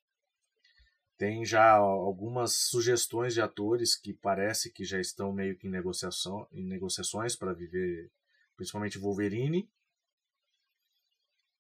[1.17, 6.47] tem já algumas sugestões de atores que parece que já estão meio que em, negociação,
[6.53, 8.09] em negociações para viver,
[8.57, 9.69] principalmente Wolverine.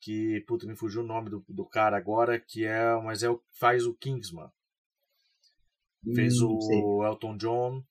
[0.01, 2.95] Que, puta, me fugiu o nome do, do cara agora, que é.
[3.03, 4.49] Mas é o que faz o Kingsman.
[6.15, 7.85] Fez hum, o Elton John.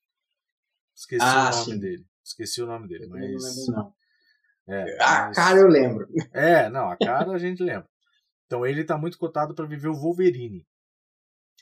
[0.96, 1.78] Esqueci ah, o nome sim.
[1.78, 2.06] dele.
[2.24, 3.20] Esqueci o nome dele, eu mas.
[3.20, 3.98] Não lembro, não.
[4.68, 5.36] É, a mas...
[5.36, 6.08] cara eu lembro.
[6.32, 7.88] É, não, a cara a gente lembra.
[8.46, 10.66] Então ele tá muito cotado para viver o Wolverine.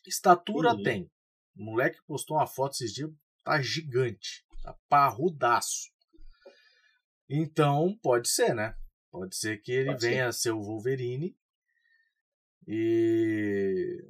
[0.06, 1.11] Estatura tem.
[1.56, 3.11] O moleque postou uma foto esses dias,
[3.42, 5.90] tá gigante, tá parrudaço.
[7.28, 8.76] Então, pode ser, né?
[9.16, 10.29] Pode ser que ele pode venha ser.
[10.29, 11.35] a ser o Wolverine.
[12.68, 14.05] E.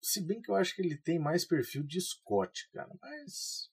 [0.00, 2.90] Se bem que eu acho que ele tem mais perfil de Scott, cara.
[3.02, 3.70] Mas.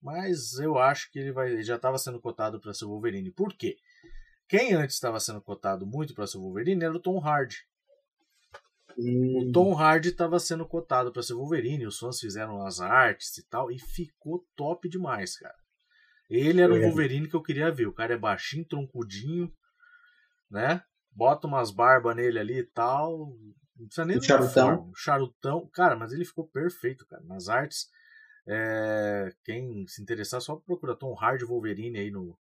[0.00, 1.50] Mas eu acho que ele vai.
[1.50, 3.32] Ele já estava sendo cotado para ser o Wolverine.
[3.32, 3.76] Por quê?
[4.48, 7.66] Quem antes estava sendo cotado muito para ser o Wolverine era o Tom Hardy.
[8.96, 9.48] Hum.
[9.48, 13.42] O Tom Hardy estava sendo cotado para ser Wolverine, os fãs fizeram as artes e
[13.48, 15.56] tal, e ficou top demais, cara.
[16.28, 17.86] Ele era o um Wolverine que eu queria ver.
[17.86, 19.52] O cara é baixinho, troncudinho,
[20.52, 20.82] né?
[21.10, 23.36] Bota umas barbas nele ali e tal.
[23.76, 24.92] Não precisa nem um charutão.
[24.94, 25.70] charutão.
[25.72, 27.22] Cara, mas ele ficou perfeito, cara.
[27.24, 27.88] Nas artes.
[28.46, 29.34] É...
[29.44, 32.38] Quem se interessar, só procura Tom Hardy Wolverine aí no,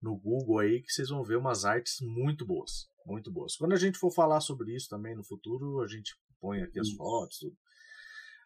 [0.00, 3.56] no Google aí, que vocês vão ver umas artes muito boas muito boas.
[3.56, 6.90] Quando a gente for falar sobre isso também no futuro, a gente põe aqui as
[6.92, 7.56] fotos, tudo.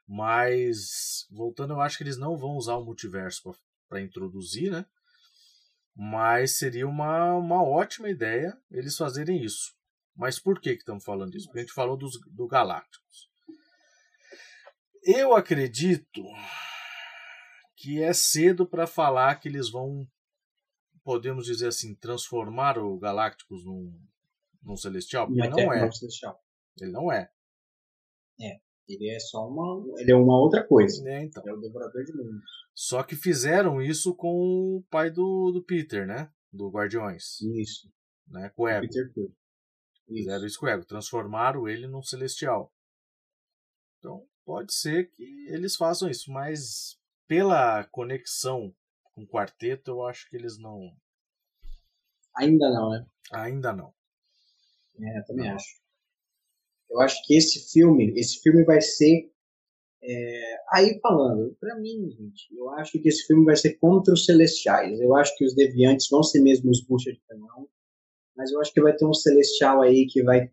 [0.06, 3.54] Mas, voltando, eu acho que eles não vão usar o multiverso
[3.88, 4.86] para introduzir, né?
[6.00, 9.74] Mas seria uma, uma ótima ideia eles fazerem isso.
[10.14, 11.46] Mas por que, que estamos falando isso?
[11.46, 13.28] Porque a gente falou dos, do Galácticos.
[15.02, 16.22] Eu acredito
[17.76, 20.08] que é cedo para falar que eles vão,
[21.02, 24.00] podemos dizer assim, transformar o Galácticos num,
[24.62, 25.26] num Celestial.
[25.26, 25.90] Porque não é.
[25.90, 26.40] Celestial.
[26.80, 27.28] Ele não é.
[28.40, 28.60] É.
[28.88, 29.84] Ele é só uma.
[30.00, 31.06] Ele é uma outra coisa.
[31.08, 31.42] É, então.
[31.44, 32.50] Ele é o Devorador de Mundos.
[32.74, 36.32] Só que fizeram isso com o pai do, do Peter, né?
[36.50, 37.40] Do Guardiões.
[37.40, 37.92] Isso.
[38.26, 38.50] Né?
[38.56, 38.86] Com o Ego.
[38.86, 39.34] Peter Quill.
[40.06, 40.86] Fizeram isso com o Ego.
[40.86, 42.72] Transformaram ele num Celestial.
[43.98, 46.96] Então, pode ser que eles façam isso, mas
[47.26, 48.74] pela conexão
[49.12, 50.80] com o quarteto, eu acho que eles não.
[52.36, 53.06] Ainda não, né?
[53.32, 53.92] Ainda não.
[55.00, 55.66] É, também acho.
[56.90, 59.30] Eu acho que esse filme, esse filme vai ser.
[60.02, 64.24] É, aí falando, pra mim, gente, eu acho que esse filme vai ser contra os
[64.24, 65.00] celestiais.
[65.00, 67.68] Eu acho que os deviantes vão ser mesmo os bucha de canhão.
[68.36, 70.50] Mas eu acho que vai ter um celestial aí que vai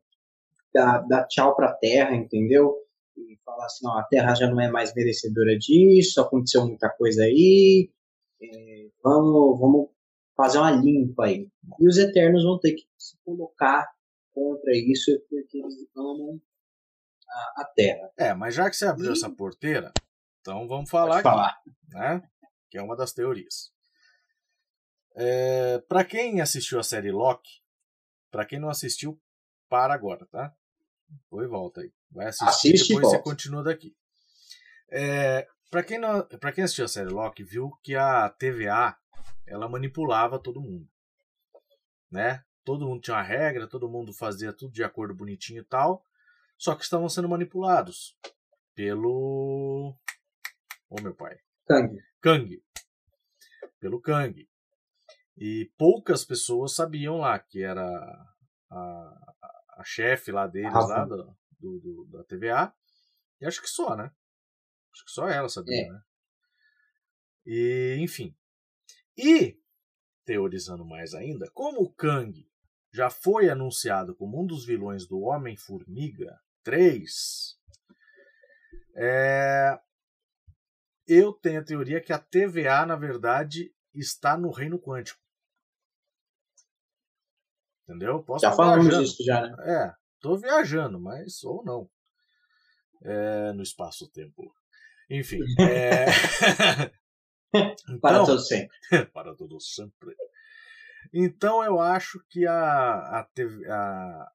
[0.73, 2.75] dar, dar tchau pra terra, entendeu?
[3.15, 7.23] E falar assim, ó, a terra já não é mais merecedora disso, aconteceu muita coisa
[7.23, 7.89] aí.
[8.41, 9.89] É, vamos, vamos
[10.35, 11.47] fazer uma limpa aí.
[11.79, 13.87] E os eternos vão ter que se colocar
[14.35, 16.39] contra isso porque eles amam
[17.27, 18.11] a, a terra.
[18.17, 19.91] É, mas já que você abriu E- essa porteira,
[20.41, 21.61] então vamos falar Pode aqui, falar.
[21.89, 22.29] né?
[22.69, 23.73] Que é uma das teorias.
[25.15, 27.61] É, para quem assistiu a série Loki,
[28.29, 29.19] para quem não assistiu,
[29.69, 30.53] para agora, tá?
[31.07, 31.91] Depois volta aí.
[32.11, 33.23] Vai assistir Assiste e depois você volta.
[33.31, 33.95] continua daqui.
[34.91, 38.97] É, para quem não, para quem assistiu a série Loki, viu que a TVA
[39.47, 40.87] ela manipulava todo mundo,
[42.11, 42.43] né?
[42.65, 46.03] Todo mundo tinha uma regra, todo mundo fazia tudo de acordo bonitinho e tal,
[46.57, 48.17] só que estavam sendo manipulados
[48.73, 49.95] pelo
[50.89, 51.97] Ô meu pai, Kang.
[52.21, 52.63] Kang.
[53.79, 54.49] Pelo Kang.
[55.37, 59.35] E poucas pessoas sabiam lá que era a, a,
[59.79, 60.87] a chefe lá deles, Rafa.
[60.87, 62.73] lá do, do- da TVA.
[63.41, 64.11] E acho que só, né?
[64.93, 65.89] Acho que só ela sabia, É.
[65.89, 66.01] né?
[67.45, 68.35] E, enfim.
[69.17, 69.59] E,
[70.23, 72.49] teorizando mais ainda, como o Kang
[72.95, 77.59] já foi anunciado como um dos vilões do Homem-Formiga 3,
[78.95, 79.77] é,
[81.05, 85.19] eu tenho a teoria que a TVA, na verdade, está no reino quântico.
[87.83, 88.23] Entendeu?
[88.23, 89.03] Posso Já falamos viajando.
[89.03, 89.55] disso já, né?
[89.59, 91.89] É, tô viajando, mas ou não.
[93.03, 94.55] É, no espaço-tempo.
[95.09, 95.41] Enfim.
[95.59, 96.05] É...
[98.01, 98.77] Para então, todo sempre.
[99.13, 100.15] para todo sempre.
[101.17, 104.31] Então eu acho que a, a, TV, a,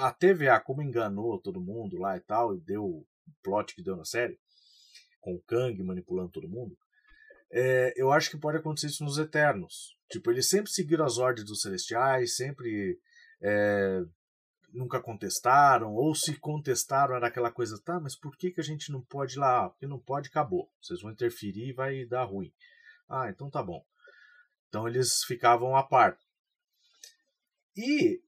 [0.00, 3.06] a TVA, como enganou todo mundo lá e tal, e deu o
[3.42, 4.40] plot que deu na série,
[5.20, 6.74] com o Kang manipulando todo mundo,
[7.52, 9.94] é, eu acho que pode acontecer isso nos Eternos.
[10.10, 12.98] Tipo, eles sempre seguiram as ordens dos Celestiais, sempre
[13.42, 14.02] é,
[14.72, 18.90] nunca contestaram, ou se contestaram era aquela coisa, tá, mas por que, que a gente
[18.90, 19.66] não pode ir lá?
[19.66, 20.70] Ah, porque não pode, acabou.
[20.80, 22.50] Vocês vão interferir e vai dar ruim.
[23.06, 23.84] Ah, então tá bom.
[24.68, 26.18] Então eles ficavam a par.
[27.76, 28.22] E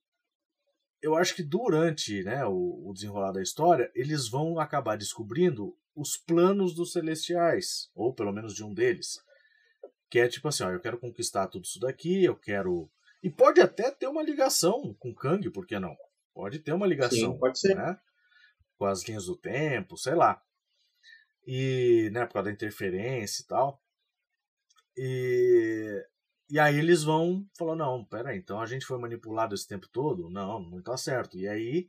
[1.01, 6.17] eu acho que durante né, o, o desenrolar da história, eles vão acabar descobrindo os
[6.17, 9.21] planos dos celestiais, ou pelo menos de um deles.
[10.11, 12.91] Que é tipo assim, ó, eu quero conquistar tudo isso daqui, eu quero.
[13.23, 15.97] E pode até ter uma ligação com Kang, por que não?
[16.33, 17.33] Pode ter uma ligação.
[17.33, 17.75] Sim, pode ser.
[17.75, 17.99] Né?
[18.79, 20.41] Com as linhas do tempo, sei lá.
[21.47, 23.83] E, né, por causa da interferência e tal.
[24.97, 26.07] E,
[26.51, 29.89] e aí eles vão falar, não, pera aí, então a gente foi manipulado esse tempo
[29.89, 30.31] todo?
[30.31, 31.37] Não, não tá certo.
[31.37, 31.89] E aí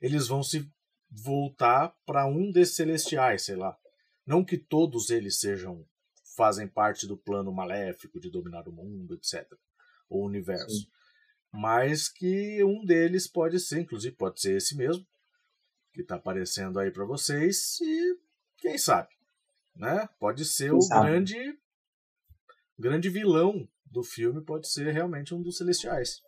[0.00, 0.70] eles vão se
[1.10, 3.76] voltar para um desses celestiais, sei lá.
[4.26, 5.86] Não que todos eles sejam
[6.36, 9.46] fazem parte do plano maléfico de dominar o mundo, etc.
[10.08, 10.70] O universo.
[10.70, 10.86] Sim.
[11.52, 15.06] Mas que um deles pode ser, inclusive pode ser esse mesmo,
[15.92, 18.18] que está aparecendo aí para vocês, e
[18.56, 19.10] quem sabe,
[19.76, 20.08] né?
[20.18, 21.06] Pode ser Quem o sabe?
[21.06, 21.58] grande
[22.78, 26.20] grande vilão do filme, pode ser realmente um dos celestiais.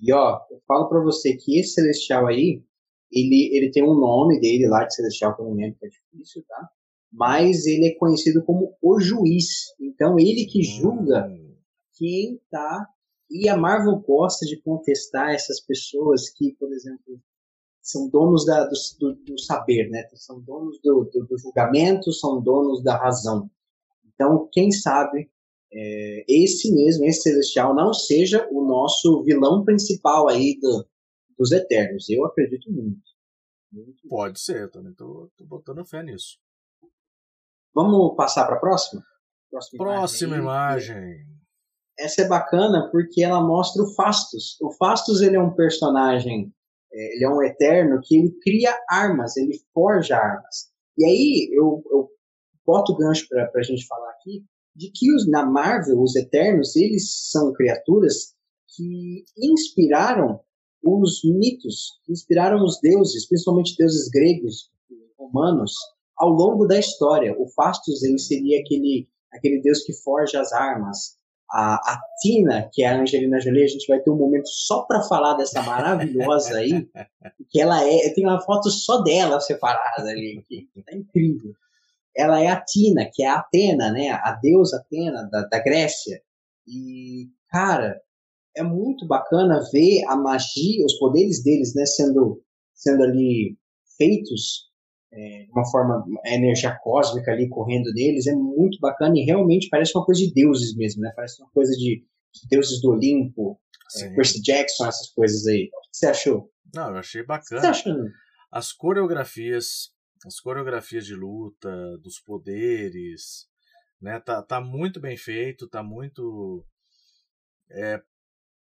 [0.00, 2.62] E ó, eu falo pra você que esse Celestial aí,
[3.10, 5.88] ele, ele tem um nome dele lá de Celestial, que eu não lembro, que é
[5.88, 6.68] difícil, tá?
[7.10, 9.74] Mas ele é conhecido como o juiz.
[9.80, 11.56] Então ele que julga Hum,
[11.96, 12.86] quem tá.
[13.30, 17.20] E a Marvel gosta de contestar essas pessoas que, por exemplo,
[17.82, 20.06] são donos da, do, do, do saber, né?
[20.14, 23.50] São donos do, do, do julgamento, são donos da razão.
[24.06, 25.30] Então, quem sabe
[25.72, 30.86] é, esse mesmo, esse celestial, não seja o nosso vilão principal aí do,
[31.38, 32.08] dos Eternos.
[32.08, 33.00] Eu acredito muito.
[33.72, 34.08] muito.
[34.08, 36.38] pode ser, eu também tô, tô botando fé nisso.
[37.74, 39.02] Vamos passar para a próxima?
[39.50, 40.40] Próxima Próxima aí.
[40.40, 41.26] imagem.
[41.98, 44.58] essa é bacana porque ela mostra o Fastos.
[44.60, 46.52] O Fastos ele é um personagem,
[46.92, 50.70] é, ele é um eterno que ele cria armas, ele forja armas.
[50.96, 52.10] E aí eu, eu
[52.66, 54.44] boto o gancho para a gente falar aqui
[54.78, 58.34] de que os, na Marvel, os Eternos, eles são criaturas
[58.76, 60.40] que inspiraram
[60.84, 64.70] os mitos, inspiraram os deuses, principalmente deuses gregos,
[65.18, 65.74] romanos,
[66.16, 67.34] ao longo da história.
[67.36, 71.18] O Fastos ele seria aquele, aquele deus que forja as armas.
[71.50, 74.82] A, a Tina, que é a Angelina Jolie, a gente vai ter um momento só
[74.82, 76.88] para falar dessa maravilhosa aí,
[77.50, 81.52] que ela é, tem uma foto só dela separada ali, que tá incrível
[82.18, 84.10] ela é Atina, que é a Atena, né?
[84.10, 86.20] A deusa Atena da, da Grécia.
[86.66, 88.00] E, cara,
[88.56, 92.42] é muito bacana ver a magia, os poderes deles, né, sendo,
[92.74, 93.56] sendo ali
[93.96, 94.68] feitos
[95.12, 99.68] é, de uma forma, a energia cósmica ali correndo deles, é muito bacana e realmente
[99.70, 101.12] parece uma coisa de deuses mesmo, né?
[101.16, 102.04] Parece uma coisa de,
[102.34, 103.58] de deuses do Olimpo,
[103.96, 105.70] é, Percy Jackson, essas coisas aí.
[105.72, 106.50] O que você achou?
[106.74, 107.60] Não, eu achei bacana.
[107.60, 108.04] O que você achou?
[108.52, 109.90] As coreografias
[110.26, 113.48] as coreografias de luta, dos poderes,
[114.00, 114.20] né?
[114.20, 116.64] Tá, tá muito bem feito, tá muito.
[117.70, 118.02] É,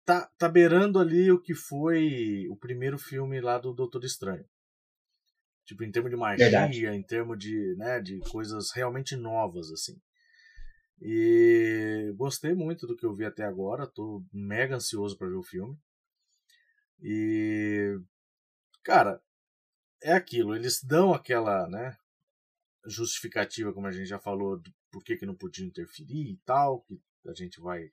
[0.05, 4.45] tá, tá beirando ali o que foi o primeiro filme lá do Doutor Estranho.
[5.65, 6.85] Tipo, em termos de magia, Verdade.
[6.87, 9.99] em termos de, né, de coisas realmente novas, assim.
[11.01, 15.43] E gostei muito do que eu vi até agora, tô mega ansioso para ver o
[15.43, 15.77] filme.
[17.01, 17.99] E
[18.83, 19.21] cara,
[20.03, 21.97] é aquilo, eles dão aquela, né,
[22.85, 26.81] justificativa, como a gente já falou, de por que, que não podia interferir e tal,
[26.81, 27.89] que a gente vai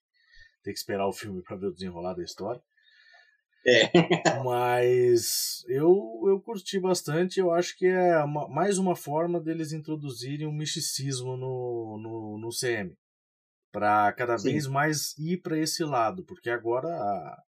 [0.63, 2.63] ter que esperar o filme para ver o desenrolar da história.
[3.67, 3.91] É.
[4.43, 10.47] Mas eu, eu curti bastante, eu acho que é uma, mais uma forma deles introduzirem
[10.47, 12.97] um misticismo no, no, no CM.
[13.71, 14.53] Para cada Sim.
[14.53, 17.43] vez mais ir para esse lado, porque agora a,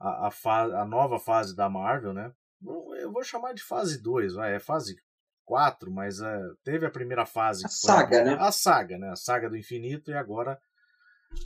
[0.00, 2.32] a, a, fa a nova fase da Marvel, né?
[2.62, 4.96] Eu vou chamar de fase 2, é fase
[5.44, 7.64] 4, mas é, teve a primeira fase.
[7.64, 8.36] A saga, a, né?
[8.38, 9.10] A saga, né?
[9.10, 10.58] A saga do infinito e agora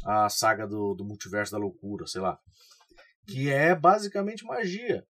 [0.04, 2.38] a saga do, do multiverso da loucura, sei lá.
[3.26, 5.06] Que é basicamente magia.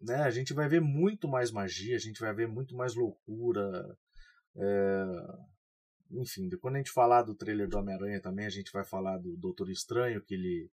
[0.00, 0.16] Né?
[0.22, 3.96] A gente vai ver muito mais magia, a gente vai ver muito mais loucura.
[4.56, 5.04] É...
[6.12, 9.36] Enfim, quando a gente falar do trailer do Homem-Aranha também, a gente vai falar do
[9.36, 10.70] Doutor Estranho, que ele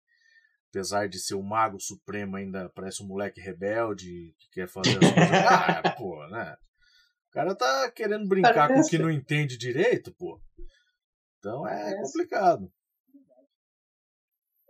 [0.69, 5.13] apesar de ser o mago supremo, ainda parece um moleque rebelde que quer fazer as
[5.13, 5.32] coisas.
[5.86, 6.56] ah, pô, né?
[7.30, 8.82] O cara tá querendo brincar parece.
[8.82, 10.39] com o que não entende direito, pô.
[11.39, 12.13] Então é parece.
[12.13, 12.71] complicado.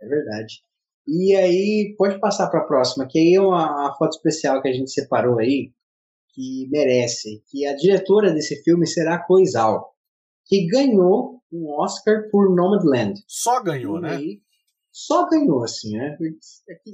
[0.00, 0.62] É verdade.
[1.06, 4.68] E aí, pode passar para a próxima, que aí é uma, uma, foto especial que
[4.68, 5.72] a gente separou aí,
[6.34, 9.94] que merece, que a diretora desse filme será a Coisal,
[10.44, 13.14] que ganhou um Oscar por Nomadland.
[13.26, 14.16] Só ganhou, né?
[14.16, 14.42] Aí,
[14.98, 16.18] só ganhou, assim, né?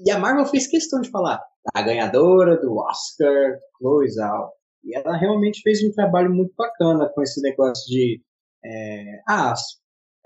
[0.05, 4.53] E a Marvel fez questão de falar a ganhadora do Oscar, Chloe Zhao.
[4.85, 8.21] E ela realmente fez um trabalho muito bacana com esse negócio de.
[8.63, 9.55] É, ah,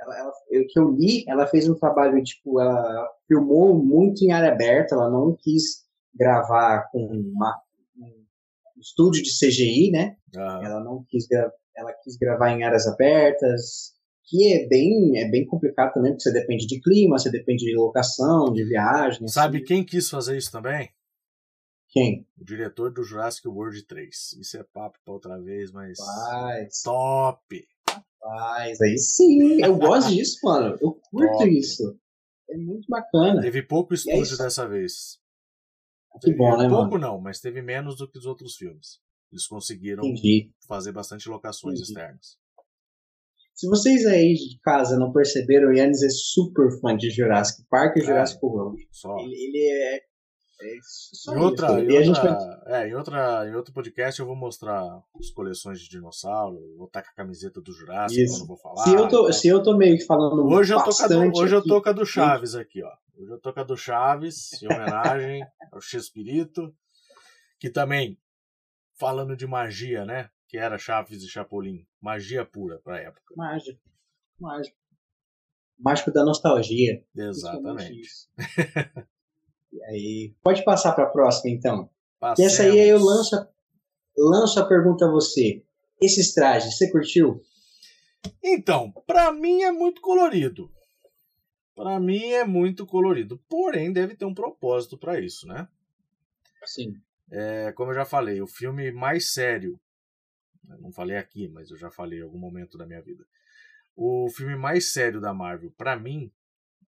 [0.01, 4.33] ela, ela, eu, que eu li, ela fez um trabalho, tipo, ela filmou muito em
[4.33, 7.61] área aberta, ela não quis gravar com uma,
[7.97, 10.17] um estúdio de CGI, né?
[10.35, 10.65] Uhum.
[10.65, 13.93] Ela não quis, ela quis gravar em áreas abertas,
[14.29, 17.75] que é bem, é bem complicado também, porque você depende de clima, você depende de
[17.75, 19.27] locação, de viagem.
[19.27, 19.67] Sabe assim.
[19.67, 20.91] quem quis fazer isso também?
[21.89, 22.27] Quem?
[22.39, 24.35] O diretor do Jurassic World 3.
[24.35, 25.99] Isso é papo pra outra vez, mas.
[25.99, 26.83] Rapaz.
[26.83, 27.69] Top!
[28.23, 30.77] Rapaz, aí sim, eu gosto disso, mano.
[30.81, 31.49] Eu curto Top.
[31.49, 31.99] isso.
[32.51, 33.41] É muito bacana.
[33.41, 35.19] Teve pouco estúdio é dessa vez.
[36.21, 36.99] Que bom, né, Pouco mano?
[36.99, 39.01] não, mas teve menos do que os outros filmes.
[39.31, 40.51] Eles conseguiram Entendi.
[40.67, 41.93] fazer bastante locações Entendi.
[41.93, 42.39] externas.
[43.59, 47.97] Se vocês aí de casa não perceberam, o Yannis é super fã de Jurassic Park
[47.97, 48.81] e é, Jurassic World.
[48.93, 49.19] Só.
[49.19, 51.91] Ele, ele é, é só em outra, isso.
[51.91, 52.35] Em, outra,
[52.67, 52.85] vai...
[52.85, 54.85] é, em, outra, em outro podcast eu vou mostrar
[55.19, 58.39] as coleções de dinossauro, vou estar com a camiseta do Jurassic, isso.
[58.39, 58.85] quando vou falar.
[58.85, 59.33] Se eu tô, então...
[59.33, 61.69] se eu tô meio que falando hoje eu tô com a do, Hoje aqui.
[61.69, 62.93] eu tô com a do Chaves aqui, ó.
[63.21, 66.73] Hoje eu tô com a do Chaves, em homenagem ao Chespirito,
[67.59, 68.17] que também,
[69.01, 70.31] falando de magia, né?
[70.49, 71.87] Que era Chaves e Chapolin.
[72.01, 73.35] Magia pura pra época.
[73.37, 73.79] Mágico.
[74.41, 74.77] Mágico.
[75.79, 77.05] Mágico da nostalgia.
[77.15, 78.29] Exatamente.
[79.73, 81.89] e aí, pode passar para a próxima então.
[82.39, 83.37] E essa aí eu lanço,
[84.17, 85.63] lanço a pergunta a você.
[86.01, 87.41] Esses trajes, você curtiu?
[88.43, 90.71] Então, para mim é muito colorido.
[91.77, 93.39] Para mim é muito colorido.
[93.49, 95.69] Porém, deve ter um propósito para isso, né?
[96.65, 96.95] Sim.
[97.31, 99.79] É, como eu já falei, o filme mais sério
[100.81, 103.25] não falei aqui, mas eu já falei em algum momento da minha vida.
[103.97, 106.33] O filme mais sério da Marvel, para mim,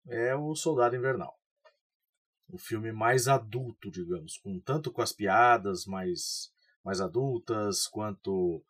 [0.08, 1.38] é o Soldado Invernal.
[2.48, 6.52] O filme mais adulto, digamos, com tanto com as piadas mais,
[6.84, 8.64] mais adultas, quanto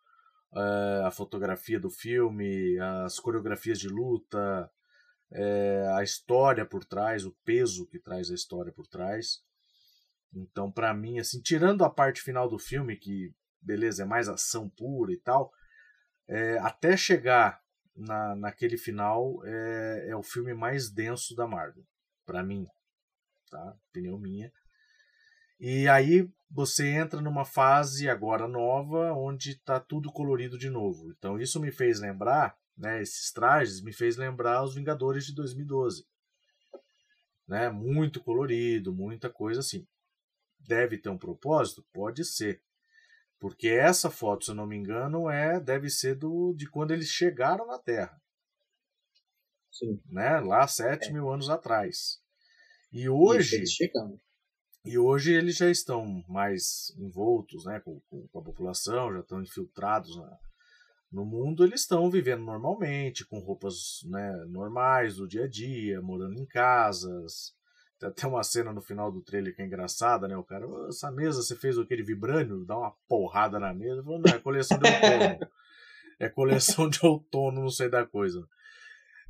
[0.53, 4.71] é, a fotografia do filme, as coreografias de luta,
[5.31, 9.41] é, a história por trás, o peso que traz a história por trás.
[10.33, 14.69] Então, para mim, assim, tirando a parte final do filme, que beleza, é mais ação
[14.69, 15.51] pura e tal,
[16.27, 17.61] é, até chegar
[17.95, 21.85] na, naquele final é, é o filme mais denso da Marvel,
[22.25, 22.67] para mim,
[23.49, 23.75] tá?
[23.89, 24.51] Opinião minha.
[25.59, 31.11] E aí você entra numa fase agora nova, onde está tudo colorido de novo.
[31.11, 33.01] Então isso me fez lembrar, né?
[33.01, 36.05] Esses trajes me fez lembrar os Vingadores de 2012,
[37.47, 37.69] né?
[37.69, 39.87] Muito colorido, muita coisa assim.
[40.59, 42.61] Deve ter um propósito, pode ser.
[43.41, 47.07] Porque essa foto, se eu não me engano, é deve ser do de quando eles
[47.07, 48.21] chegaram na Terra.
[49.71, 49.99] Sim.
[50.05, 50.39] Né?
[50.39, 51.11] Lá sete é.
[51.11, 52.21] mil anos atrás.
[52.93, 53.63] E hoje.
[54.85, 60.15] E hoje eles já estão mais envoltos né, com, com a população, já estão infiltrados
[60.17, 60.39] na,
[61.11, 66.39] no mundo, eles estão vivendo normalmente, com roupas né, normais do dia a dia, morando
[66.39, 67.53] em casas,
[68.01, 70.35] tem até uma cena no final do trailer que é engraçada, né?
[70.35, 74.01] O cara, essa mesa você fez aquele vibrânio, dá uma porrada na mesa.
[74.01, 75.51] Falou, não, é coleção de outono.
[76.19, 78.47] é coleção de outono, não sei da coisa.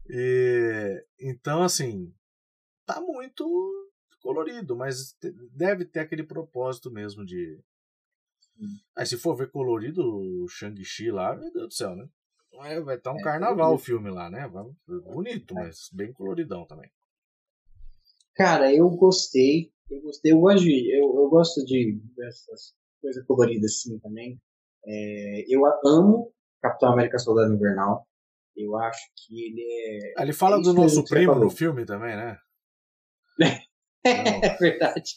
[0.09, 2.13] E, então, assim,
[2.85, 3.45] tá muito
[4.21, 5.17] colorido, mas
[5.51, 7.59] deve ter aquele propósito mesmo de.
[8.95, 12.07] Aí, se for ver colorido o Shang-Chi lá, meu Deus do céu, né?
[12.85, 14.49] Vai estar um é, carnaval o filme lá, né?
[14.87, 15.63] Bonito, é.
[15.63, 16.89] mas bem coloridão também.
[18.35, 19.71] Cara, eu gostei.
[19.89, 20.31] Eu gostei.
[20.31, 24.39] Eu gosto de, eu, eu gosto de dessas coisas coloridas assim também.
[24.85, 28.07] É, eu amo Capitão América Soldado Invernal.
[28.55, 30.13] Eu acho que ele é.
[30.17, 32.37] Ah, ele fala é do nosso primo no filme também, né?
[34.05, 35.11] é verdade.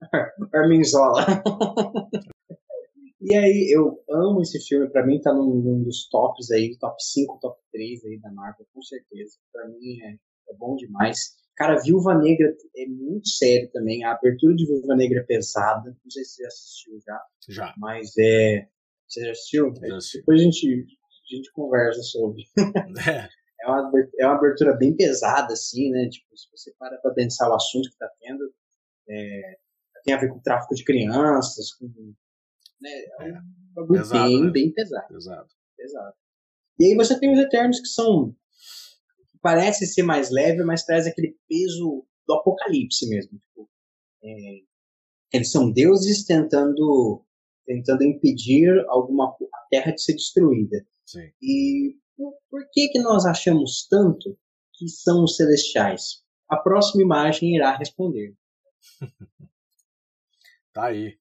[0.54, 1.24] Arminzola.
[3.20, 4.88] e aí, eu amo esse filme.
[4.90, 8.66] Pra mim, tá num, num, dos tops aí, top 5, top 3 aí da Marvel,
[8.72, 9.38] com certeza.
[9.52, 10.12] Pra mim é,
[10.50, 11.34] é bom demais.
[11.56, 14.04] Cara, Viúva Negra é muito sério também.
[14.04, 15.90] A abertura de Viúva Negra é pesada.
[16.04, 17.22] Não sei se você assistiu já.
[17.48, 17.74] Já.
[17.78, 18.68] Mas é.
[19.08, 19.74] Você já assistiu?
[19.74, 20.18] Já assisti.
[20.18, 20.86] Depois a gente,
[21.32, 22.44] a gente conversa sobre.
[23.08, 23.64] É.
[23.64, 23.90] é, uma,
[24.20, 26.08] é uma abertura bem pesada, assim, né?
[26.10, 28.52] Tipo, se você para pra pensar o assunto que tá tendo,
[29.08, 29.56] é,
[30.04, 31.86] tem a ver com tráfico de crianças, com.
[32.80, 32.90] Né,
[33.20, 33.98] é um é.
[33.98, 34.50] pesado, bem, né?
[34.50, 35.08] bem pesado.
[35.08, 35.48] Pesado.
[35.76, 36.14] Pesado.
[36.78, 38.36] E aí você tem os Eternos que são
[39.46, 43.38] parece ser mais leve, mas traz aquele peso do apocalipse mesmo.
[43.38, 43.70] Tipo,
[44.24, 44.58] é,
[45.32, 47.22] eles são deuses tentando
[47.64, 50.84] tentando impedir alguma a Terra de ser destruída.
[51.04, 51.30] Sim.
[51.40, 51.96] E
[52.50, 54.36] por, que que nós achamos tanto
[54.74, 56.24] que são os celestiais?
[56.48, 58.34] A próxima imagem irá responder.
[60.72, 61.16] tá aí.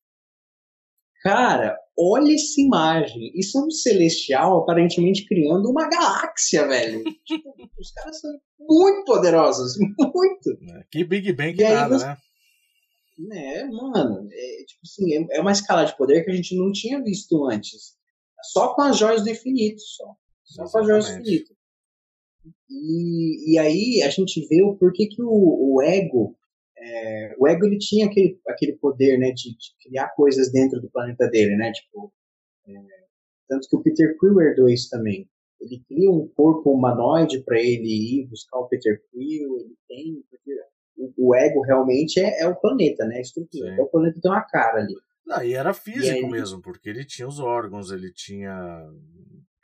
[1.26, 3.32] Cara, olha essa imagem.
[3.34, 7.04] Isso é um celestial aparentemente criando uma galáxia, velho.
[7.26, 9.74] tipo, os caras são muito poderosos.
[9.98, 10.52] Muito.
[10.72, 12.06] É, que Big Bang que nada, você...
[13.18, 13.58] né?
[13.58, 14.30] É, mano.
[14.32, 17.44] É, tipo assim, é, é uma escala de poder que a gente não tinha visto
[17.48, 17.96] antes.
[18.44, 20.06] Só com as joias do infinito, só.
[20.44, 20.72] Só Exatamente.
[20.72, 21.56] com as joias do infinito.
[22.70, 26.38] E, e aí a gente vê o porquê que o, o ego
[26.86, 30.90] é, o Ego ele tinha aquele, aquele poder né, de, de, criar coisas dentro do
[30.90, 31.72] planeta dele, né?
[31.72, 32.14] Tipo,
[32.68, 32.74] é,
[33.48, 35.28] tanto que o Peter Quill herdou isso também.
[35.60, 40.52] Ele cria um corpo humanoide para ele ir buscar o Peter Quill, ele tem, porque
[40.96, 43.18] o, o ego realmente é, é, o planeta, né?
[43.18, 43.74] A estrutura.
[43.74, 44.96] Então, o planeta tem uma cara ali.
[45.26, 48.88] Não, e era físico e aí, mesmo, porque ele tinha os órgãos, ele tinha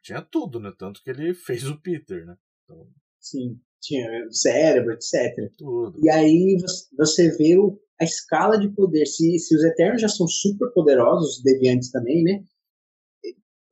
[0.02, 0.74] tinha tudo, né?
[0.76, 2.36] Tanto que ele fez o Peter, né?
[2.66, 2.88] Então...
[3.20, 5.52] Sim tinha cérebro, etc.
[5.58, 6.00] Tudo.
[6.02, 6.58] E aí
[6.98, 7.56] você vê
[8.00, 9.06] a escala de poder.
[9.06, 12.44] Se, se os Eternos já são super poderosos, os Deviantes também, né?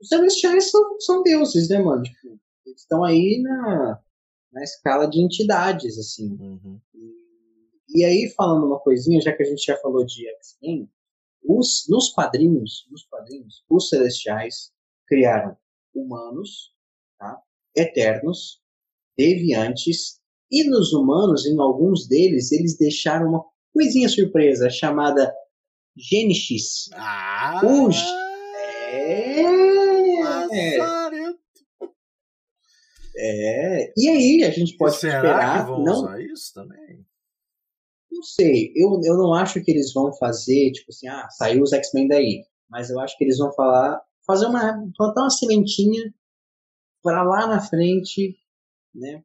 [0.01, 2.03] Os Celestiais são, são deuses, né, mano?
[2.03, 3.99] Tipo, eles estão aí na,
[4.51, 6.37] na escala de entidades, assim.
[6.39, 6.79] Uhum.
[6.93, 10.89] E, e, aí, falando uma coisinha, já que a gente já falou de X-Men,
[11.43, 14.71] os, nos quadrinhos, nos quadrinhos, os Celestiais
[15.07, 15.57] criaram
[15.93, 16.73] humanos,
[17.17, 17.41] tá?
[17.75, 18.61] Eternos,
[19.19, 20.17] deviantes,
[20.49, 25.31] e nos humanos, em alguns deles, eles deixaram uma coisinha surpresa chamada
[25.95, 26.89] GNX.
[26.93, 27.61] Ah!
[27.63, 27.89] O...
[28.91, 29.43] É...
[33.21, 33.93] É.
[33.97, 35.65] E aí, a gente pode será esperar.
[35.65, 35.93] Que vão não...
[35.93, 37.05] usar isso também?
[38.09, 38.71] Não sei.
[38.73, 42.45] Eu, eu não acho que eles vão fazer, tipo assim, ah, saiu os X-Men daí.
[42.69, 44.81] Mas eu acho que eles vão falar, fazer uma.
[44.95, 46.13] plantar uma sementinha
[47.03, 48.37] para lá na frente
[48.93, 49.23] né?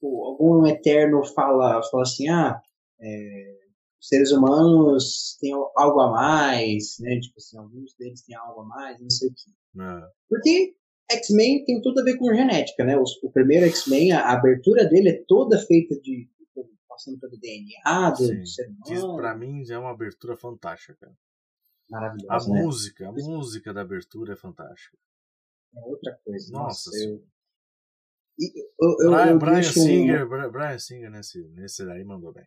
[0.00, 2.60] tipo, algum eterno fala, fala assim, ah,
[3.00, 3.58] é,
[4.00, 7.20] os seres humanos têm algo a mais, né?
[7.20, 9.50] Tipo assim, alguns deles têm algo a mais, não sei o que.
[9.80, 10.10] É.
[10.28, 10.74] Porque
[11.12, 12.96] X-Men tem tudo a ver com genética, né?
[12.96, 16.28] O, o primeiro X-Men, a, a abertura dele é toda feita de
[16.88, 19.16] passando pelo DNA do, do ser humano.
[19.16, 21.16] pra mim já é uma abertura fantástica, cara.
[21.92, 22.62] A Maravilhoso, né?
[22.62, 24.96] música, a música da abertura é fantástica.
[25.74, 26.52] É outra coisa.
[26.52, 27.24] Nossa Nossa, eu...
[28.80, 32.46] Eu, eu, Brian, eu Brian um- Singer, Brian Singer nesse, nesse daí mandou bem.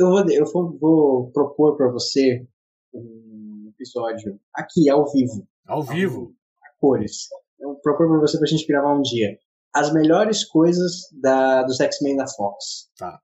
[0.00, 2.46] eu, vou, eu vou, vou propor para você
[2.94, 6.34] um episódio aqui, ao vivo, Ao vivo.
[6.62, 7.28] a cores.
[7.58, 9.38] Eu propor para você pra gente gravar um dia.
[9.74, 12.90] As melhores coisas da, dos X-Men da Fox.
[12.96, 13.20] Tá.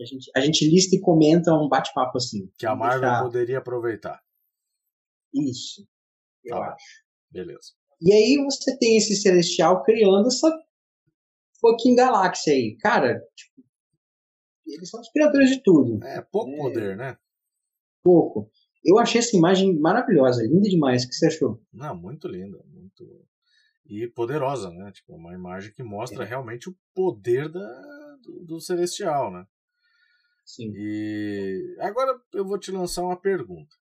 [0.00, 2.50] A gente, a gente lista e comenta um bate-papo assim.
[2.58, 4.20] Que a Marvel deixar- poderia aproveitar.
[5.32, 5.86] Isso.
[6.44, 7.04] Eu Tá acho.
[7.30, 7.72] Beleza.
[8.00, 10.50] E aí você tem esse Celestial criando essa
[11.64, 12.76] fucking galáxia aí.
[12.78, 13.62] Cara, tipo,
[14.66, 16.02] eles são os criadores de tudo.
[16.04, 16.56] É, pouco É.
[16.56, 17.16] poder, né?
[18.02, 18.50] Pouco.
[18.84, 21.04] Eu achei essa imagem maravilhosa, linda demais.
[21.04, 21.60] O que você achou?
[21.72, 22.62] Não, muito linda.
[22.66, 23.26] Muito...
[23.86, 24.90] E poderosa, né?
[24.92, 26.26] Tipo, uma imagem que mostra É.
[26.26, 29.46] realmente o poder da, do, do Celestial, né?
[30.44, 30.70] Sim.
[30.76, 33.74] E agora eu vou te lançar uma pergunta.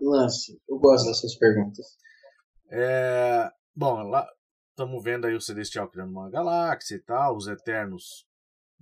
[0.00, 0.60] Lance.
[0.68, 1.96] Eu gosto dessas perguntas.
[2.70, 4.28] É, bom, lá
[4.76, 7.34] estamos vendo aí o Celestial criando uma galáxia e tal.
[7.34, 8.28] Os Eternos,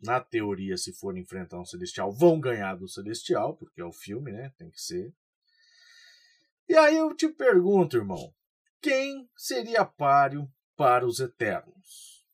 [0.02, 4.32] na teoria, se forem enfrentar um Celestial, vão ganhar do Celestial, porque é o filme,
[4.32, 4.52] né?
[4.58, 5.14] Tem que ser.
[6.68, 8.34] E aí eu te pergunto, irmão,
[8.82, 12.26] quem seria páreo para os Eternos?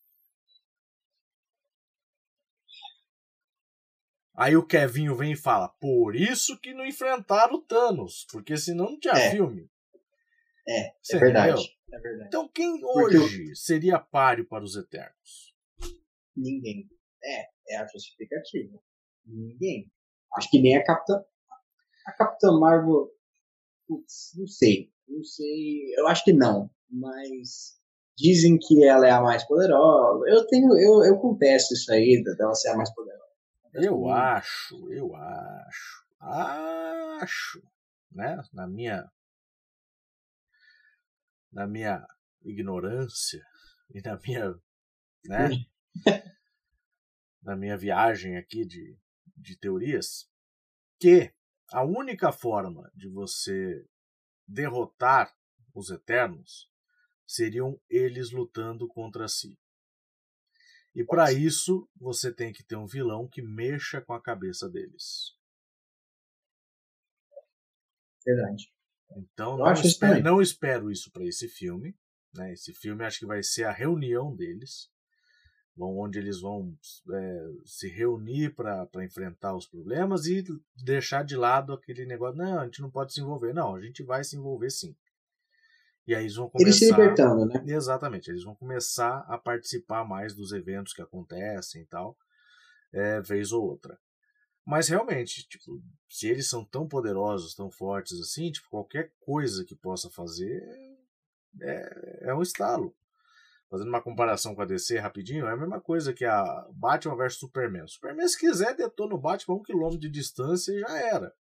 [4.34, 8.92] Aí o Kevinho vem e fala: Por isso que não enfrentaram o Thanos, porque senão
[8.92, 9.30] não tinha É.
[9.32, 9.68] filme.
[10.70, 11.76] É, Você é verdade.
[11.92, 12.28] É verdade.
[12.28, 15.54] Então quem Porque eu- hoje seria páreo para os Eternos?
[16.36, 16.88] Ninguém.
[17.22, 18.78] É, é a justificativa.
[19.26, 19.90] Ninguém.
[20.36, 21.24] Acho que nem a Capitã.
[22.06, 23.10] A Capitã Marvel.
[23.88, 24.92] Putz, não sei.
[25.08, 25.92] Não sei.
[25.98, 26.70] Eu acho que não.
[26.88, 27.78] Mas
[28.16, 30.24] dizem que ela é a mais poderosa.
[30.28, 30.68] Eu tenho.
[30.78, 33.20] Eu, eu contesto isso aí dela ser a mais poderosa.
[33.74, 34.08] Eu Hum.
[34.12, 37.62] acho, eu acho, acho,
[38.12, 38.40] né?
[38.52, 39.08] Na minha,
[41.52, 42.06] na minha
[42.42, 43.44] ignorância
[43.94, 44.54] e na minha,
[45.24, 45.48] né?
[47.42, 48.98] na minha viagem aqui de,
[49.36, 50.30] de teorias,
[50.98, 51.32] que
[51.72, 53.86] a única forma de você
[54.46, 55.34] derrotar
[55.74, 56.68] os Eternos
[57.26, 59.58] seriam eles lutando contra si.
[60.94, 65.36] E para isso você tem que ter um vilão que mexa com a cabeça deles.
[68.26, 68.72] Verdade.
[69.16, 71.94] Então Eu não, espero, não espero isso para esse filme.
[72.34, 72.52] Né?
[72.52, 74.88] Esse filme acho que vai ser a reunião deles,
[75.76, 76.76] vão- onde eles vão
[77.12, 80.44] é, se reunir para enfrentar os problemas e
[80.84, 82.36] deixar de lado aquele negócio.
[82.38, 83.52] Não, a gente não pode se envolver.
[83.52, 84.94] Não, a gente vai se envolver sim.
[86.06, 86.68] E aí eles vão começar.
[86.68, 87.62] Eles se libertando, né?
[87.66, 92.16] Exatamente, eles vão começar a participar mais dos eventos que acontecem e tal,
[92.92, 93.98] é, vez ou outra.
[94.70, 99.74] Mas realmente, tipo, se eles são tão poderosos, tão fortes assim, tipo, qualquer coisa que
[99.74, 100.62] possa fazer
[101.60, 102.94] é, é um estalo.
[103.68, 107.34] Fazendo uma comparação com a DC rapidinho, é a mesma coisa que a Batman vs
[107.34, 107.84] Superman.
[107.88, 111.34] Superman, se quiser, detona o Batman a um quilômetro de distância e já era.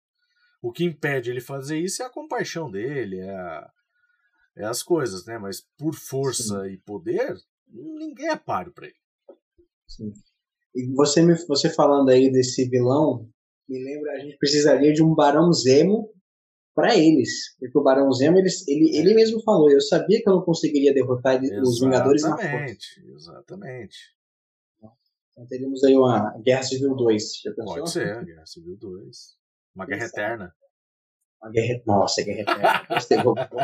[0.59, 3.71] O que impede ele fazer isso é a compaixão dele, é, a-
[4.57, 5.37] é as coisas, né?
[5.37, 8.97] Mas por força e poder, ninguém é páreo pra ele.
[9.87, 10.11] Sim.
[10.75, 13.27] E você, me, você falando aí desse vilão,
[13.67, 16.11] me lembra, a gente precisaria de um Barão Zemo
[16.75, 17.55] para eles.
[17.59, 20.93] Porque o Barão Zemo, ele, ele, ele mesmo falou, eu sabia que eu não conseguiria
[20.93, 22.29] derrotar ele- os Vingadores na.
[22.29, 23.97] Exatamente, exatamente.
[25.31, 27.23] Então teríamos aí uma Guerra Civil 2.
[27.43, 27.75] Já pensou?
[27.75, 29.17] Pode ser, Guerra Civil 2.
[29.75, 30.19] Uma guerra Exato.
[30.19, 30.53] eterna.
[31.41, 31.81] Uma guerra...
[31.87, 32.85] Nossa, Guerra Eterna.
[32.89, 33.17] Gostei.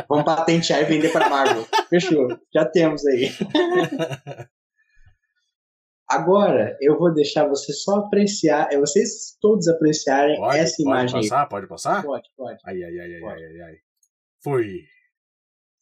[0.08, 1.66] Vamos patentear e vender para Marvel.
[1.90, 2.26] Fechou.
[2.54, 3.28] Já temos aí.
[6.08, 11.16] Agora, eu vou deixar você só apreciar, é vocês todos apreciarem Pode, essa pode imagem
[11.16, 11.28] aí.
[11.28, 11.46] passar?
[11.48, 12.02] Pode passar?
[12.04, 12.58] Pode, pode.
[12.64, 13.44] Ai, ai, ai, ai, Pode.
[13.44, 13.76] ai, ai, ai.
[14.42, 14.80] Foi.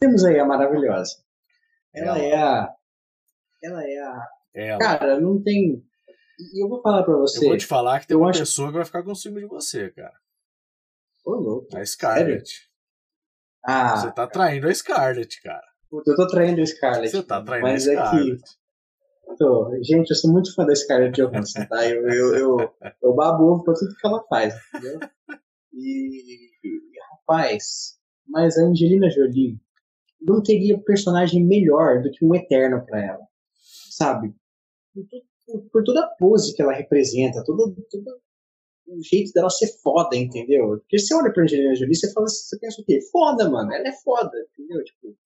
[0.00, 1.16] Temos aí a maravilhosa.
[1.94, 2.18] Ela Ela.
[2.24, 2.74] é a.
[3.62, 4.28] Ela é a.
[4.54, 4.78] Ela.
[4.78, 5.84] Cara, não tem.
[6.38, 7.46] E eu vou falar pra eu você.
[7.46, 9.46] vou te falar que tem eu uma acho- pessoa que vai ficar com ciúme de
[9.46, 10.14] você, cara.
[11.24, 11.76] Ô, louco.
[11.76, 12.68] A Scarlett.
[13.64, 15.62] Ah, Você tá traindo a Scarlett, cara.
[15.88, 17.10] puta, eu tô traindo a Scarlett.
[17.10, 17.76] Você tá traindo a é
[18.10, 18.38] que.
[19.34, 19.38] Scarlett.
[19.38, 19.82] Tô.
[19.82, 21.88] Gente, eu sou muito fã da Scarlett Johansson, tá?
[21.88, 25.00] Eu, eu, eu, eu babo ovo pra tudo que ela faz, entendeu?
[25.72, 26.50] E,
[27.10, 29.58] rapaz, mas a Angelina Jolie
[30.20, 33.26] não teria personagem melhor do que um Eterno pra ela,
[33.90, 34.34] sabe?
[35.72, 38.20] Por toda a pose que ela representa, todo, todo
[38.86, 40.78] o jeito dela ser foda, entendeu?
[40.78, 43.00] Porque você olha pra Angelina Jolie, você fala, você pensa o quê?
[43.10, 44.82] Foda, mano, ela é foda, entendeu?
[44.84, 45.16] Tipo,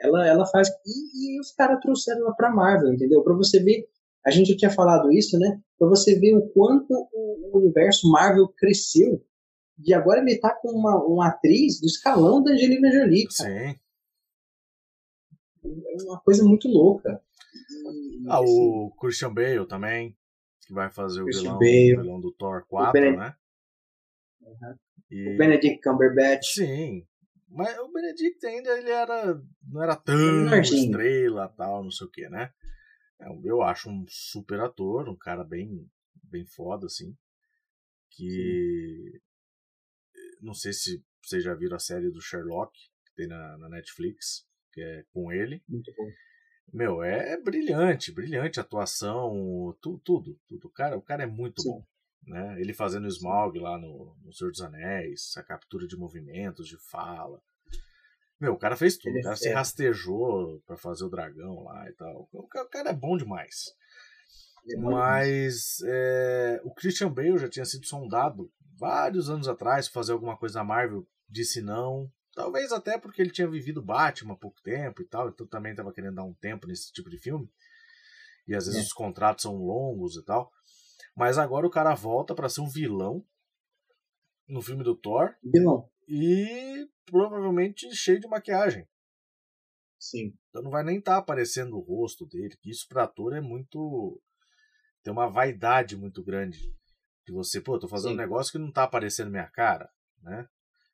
[0.00, 0.68] ela, ela faz.
[0.86, 3.22] E, e os caras trouxeram ela pra Marvel, entendeu?
[3.22, 3.88] Pra você ver.
[4.26, 5.60] A gente já tinha falado isso, né?
[5.78, 9.24] Pra você ver o quanto o universo Marvel cresceu.
[9.84, 13.26] E agora ele tá com uma, uma atriz do escalão da Angelina Jolie.
[13.36, 13.50] Cara.
[13.50, 13.78] Sim.
[15.64, 17.22] É uma coisa muito louca.
[17.92, 20.16] E, ah, assim, o Christian Bale também,
[20.66, 23.34] que vai fazer o vilão, vilão, do Thor 4, né?
[24.42, 24.74] Uhum.
[25.10, 25.34] E...
[25.34, 26.54] O Benedict Cumberbatch.
[26.54, 27.06] Sim,
[27.48, 32.28] mas o Benedict ainda ele era não era tão estrela, tal, não sei o que,
[32.28, 32.52] né?
[33.20, 35.90] É eu acho um super ator, um cara bem
[36.22, 37.16] bem foda assim,
[38.10, 39.20] que Sim.
[40.40, 42.72] não sei se vocês já viram a série do Sherlock
[43.04, 45.62] que tem na, na Netflix, que é com ele.
[45.68, 46.08] Muito bom.
[46.72, 50.66] Meu, é brilhante, brilhante a atuação, tudo, tudo, tudo.
[50.66, 51.70] O cara, o cara é muito Sim.
[51.70, 51.86] bom.
[52.28, 52.60] Né?
[52.60, 56.76] Ele fazendo o Smaug lá no, no Senhor dos Anéis, a captura de movimentos, de
[56.76, 57.40] fala.
[58.38, 59.10] Meu, o cara fez tudo.
[59.10, 59.38] Ele o cara é.
[59.38, 62.28] se rastejou para fazer o dragão lá e tal.
[62.32, 63.74] O cara é bom demais.
[64.70, 70.36] É Mas é, o Christian Bale já tinha sido sondado vários anos atrás fazer alguma
[70.36, 71.06] coisa na Marvel.
[71.28, 72.10] Disse não.
[72.34, 75.30] Talvez até porque ele tinha vivido Batman há pouco tempo e tal.
[75.30, 77.50] Então também estava querendo dar um tempo nesse tipo de filme.
[78.46, 78.84] E às vezes é.
[78.84, 80.52] os contratos são longos e tal.
[81.18, 83.26] Mas agora o cara volta para ser um vilão
[84.46, 85.34] no filme do Thor.
[85.42, 85.90] Vilão.
[86.06, 88.86] E provavelmente cheio de maquiagem.
[89.98, 90.32] Sim.
[90.48, 93.40] Então não vai nem estar tá aparecendo o rosto dele, que isso para ator é
[93.40, 94.22] muito
[95.02, 96.72] tem uma vaidade muito grande
[97.26, 98.14] de você, pô, tô fazendo Sim.
[98.14, 99.90] um negócio que não tá aparecendo minha cara,
[100.22, 100.48] né?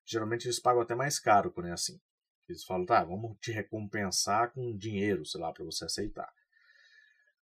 [0.07, 2.01] Geralmente eles pagam até mais caro quando é assim.
[2.49, 6.33] Eles falam, tá, vamos te recompensar com dinheiro, sei lá, para você aceitar.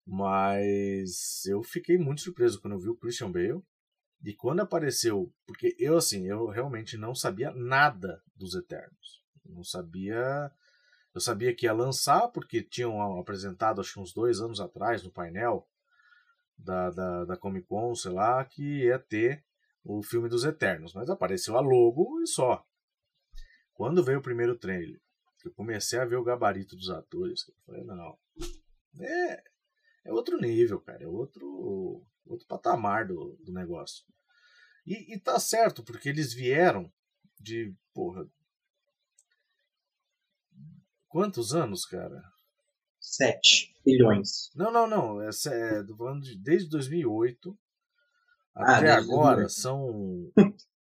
[0.06, 3.62] Mas eu fiquei muito surpreso quando eu vi o Christian Bale.
[4.22, 9.22] E quando apareceu, porque eu assim, eu realmente não sabia nada dos Eternos.
[9.46, 10.50] Não sabia.
[11.14, 15.66] Eu sabia que ia lançar, porque tinham apresentado, acho uns dois anos atrás, no painel
[16.56, 19.44] da, da, da Comic Con, sei lá, que ia ter
[19.82, 20.92] o filme dos Eternos.
[20.94, 22.64] Mas apareceu a logo e só.
[23.72, 25.00] Quando veio o primeiro trailer,
[25.44, 28.18] eu comecei a ver o gabarito dos atores, eu falei, não.
[29.00, 29.42] É,
[30.04, 31.04] é outro nível, cara.
[31.04, 34.04] É outro, outro patamar do, do negócio.
[34.86, 36.90] E, e tá certo, porque eles vieram
[37.38, 38.26] de, porra.
[41.08, 42.22] Quantos anos, cara?
[43.00, 44.50] Sete bilhões.
[44.54, 45.22] Não, não, não.
[45.22, 47.58] É, é, falando de, desde 2008
[48.54, 49.50] ah, até agora 2008.
[49.50, 50.32] são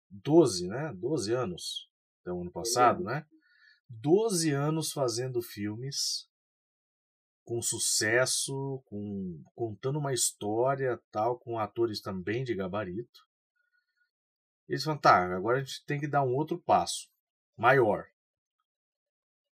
[0.10, 0.94] 12, né?
[0.96, 1.90] 12 anos.
[2.22, 3.26] Até o ano passado, né?
[3.90, 6.28] 12 anos fazendo filmes
[7.48, 13.26] com sucesso, com contando uma história tal, com atores também de gabarito.
[14.68, 17.10] Eles falam, tá, agora a gente tem que dar um outro passo,
[17.56, 18.04] maior.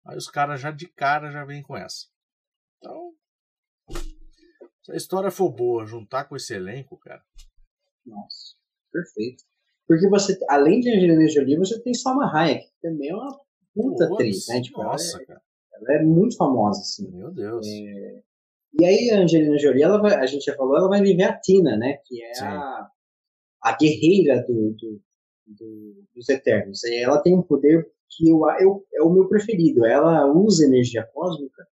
[0.05, 2.07] Aí os caras já de cara já vêm com essa.
[2.77, 3.13] Então,
[4.83, 7.21] se a história for boa, juntar com esse elenco, cara.
[8.05, 8.55] Nossa,
[8.89, 9.43] perfeito.
[9.85, 13.37] Porque você, além de Angelina Jolie, você tem Salma Hayek, que também é uma
[13.73, 14.61] puta atriz, né?
[14.61, 15.41] Tipo, nossa, é, cara.
[15.82, 17.09] Ela é muito famosa, assim.
[17.11, 17.65] Meu Deus.
[17.67, 18.21] É...
[18.79, 21.38] E aí a Angelina Jolie, ela vai, a gente já falou, ela vai viver a
[21.38, 21.97] Tina, né?
[22.05, 22.88] Que é a,
[23.63, 25.01] a guerreira do, do,
[25.45, 26.84] do, dos Eternos.
[26.84, 29.86] E ela tem um poder que eu, eu, é o meu preferido.
[29.86, 31.67] Ela usa energia cósmica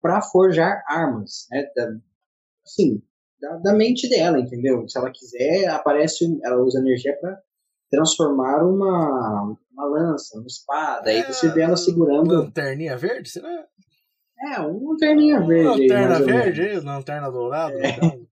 [0.00, 1.70] para forjar armas, né?
[1.74, 1.96] Da,
[2.66, 3.02] assim,
[3.40, 4.86] da, da, mente dela, entendeu?
[4.88, 7.40] Se ela quiser, aparece, ela usa energia para
[7.90, 11.10] transformar uma, uma lança, uma espada.
[11.10, 12.32] É, aí você vê ela segurando.
[12.32, 13.66] Lanterninha verde, será?
[14.44, 15.82] É, uma lanterninha verde.
[15.82, 17.74] Lanterna aí, verde, aí, lanterna dourada.
[17.74, 17.90] É.
[17.90, 18.26] Então.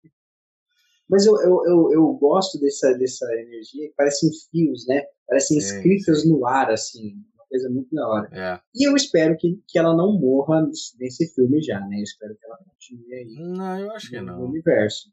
[1.09, 5.05] Mas eu, eu, eu, eu, gosto dessa, dessa energia que parecem fios, né?
[5.28, 6.30] Parecem escritas sim.
[6.30, 7.14] no ar, assim.
[7.34, 8.28] Uma coisa muito da hora.
[8.32, 8.61] É.
[8.74, 10.66] E eu espero que, que ela não morra
[10.99, 11.99] nesse filme já, né?
[11.99, 13.34] Eu espero que ela continue aí.
[13.39, 14.39] Não, eu acho que no, não.
[14.41, 15.12] No universo.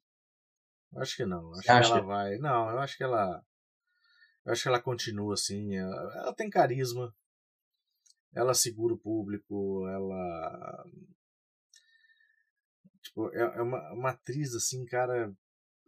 [0.94, 1.52] Eu acho que não.
[1.54, 2.38] Acho que ela vai.
[2.40, 3.44] Não, eu acho que ela
[4.46, 5.76] eu acho que ela continua assim.
[5.76, 7.14] Ela, ela tem carisma.
[8.34, 9.88] Ela segura o público.
[9.88, 10.86] Ela.
[13.02, 15.34] Tipo, é, é uma, uma atriz assim, cara.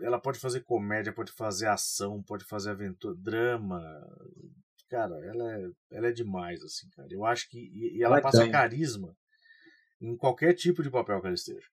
[0.02, 3.82] Ela pode fazer comédia, pode fazer ação, pode fazer aventura, drama.
[4.90, 7.08] Cara, ela é, ela é demais, assim, cara.
[7.12, 7.58] Eu acho que.
[7.58, 8.52] E, e ela, ela passa tem.
[8.52, 9.16] carisma
[10.02, 11.68] em qualquer tipo de papel que ela esteja.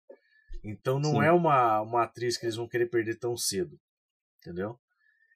[0.64, 1.24] Então não Sim.
[1.24, 3.78] é uma, uma atriz que eles vão querer perder tão cedo.
[4.38, 4.78] Entendeu?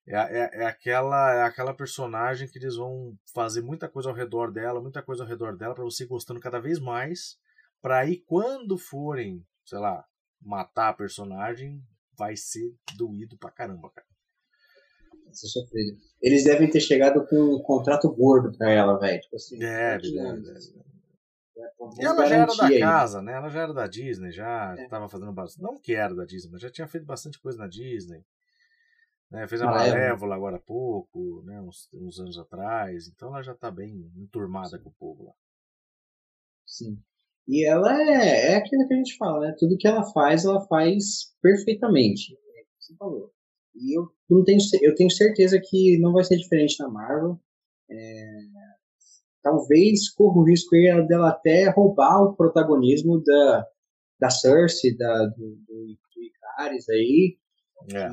[0.09, 4.52] É, é, é, aquela, é aquela personagem que eles vão fazer muita coisa ao redor
[4.52, 7.36] dela, muita coisa ao redor dela, para você gostando cada vez mais.
[7.82, 10.04] Pra aí, quando forem, sei lá,
[10.40, 11.82] matar a personagem,
[12.16, 14.07] vai ser doído pra caramba, cara.
[16.22, 19.20] Eles devem ter chegado com um contrato gordo pra ela, velho.
[19.20, 20.86] Tipo assim, Deve, deve, deve.
[21.78, 22.78] Vamos E ela já era da aí.
[22.80, 23.32] casa, né?
[23.32, 24.84] Ela já era da Disney, já É.
[24.84, 25.62] estava fazendo bastante.
[25.62, 28.22] Não que era da Disney, mas já tinha feito bastante coisa na Disney.
[29.30, 29.46] Né?
[29.48, 29.90] Fez a Malévola.
[29.94, 31.60] Malévola agora há pouco, né?
[31.60, 33.08] uns, uns anos atrás.
[33.08, 35.32] Então ela já tá bem enturmada com o povo lá.
[36.66, 37.00] Sim.
[37.48, 39.56] E ela é, é aquilo que a gente fala, né?
[39.56, 42.34] Tudo que ela faz, ela faz perfeitamente.
[42.34, 43.32] É que você falou.
[43.74, 47.38] E eu não tenho, eu tenho certeza que não vai ser diferente na Marvel.
[47.88, 48.40] É,
[49.42, 50.70] talvez corra o risco
[51.06, 53.66] dela até roubar o protagonismo da,
[54.18, 57.38] da Cersei, da, do, do, do Icaris aí,
[57.92, 58.08] É.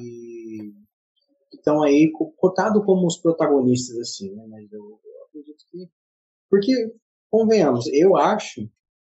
[1.64, 4.46] estão aí co- cotado como os protagonistas, assim, né?
[4.50, 5.90] Mas eu, eu acredito que.
[6.50, 6.94] Porque,
[7.32, 8.70] convenhamos, eu acho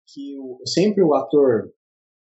[0.07, 1.73] que o- sempre o ator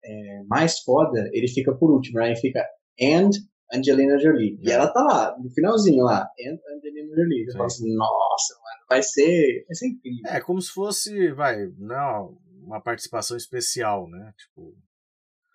[0.03, 2.28] é, mais foda, ele fica por último, né?
[2.28, 2.65] Ele fica
[3.01, 3.30] and
[3.74, 4.57] Angelina Jolie.
[4.61, 4.74] E É.
[4.76, 7.45] ela tá lá, no finalzinho lá, and Angelina Jolie.
[7.45, 7.51] Sim.
[7.53, 10.32] fala assim, nossa, mano, vai ser, vai ser incrível.
[10.32, 14.34] É, como se fosse, vai, não, uma participação especial, né?
[14.38, 14.74] Tipo.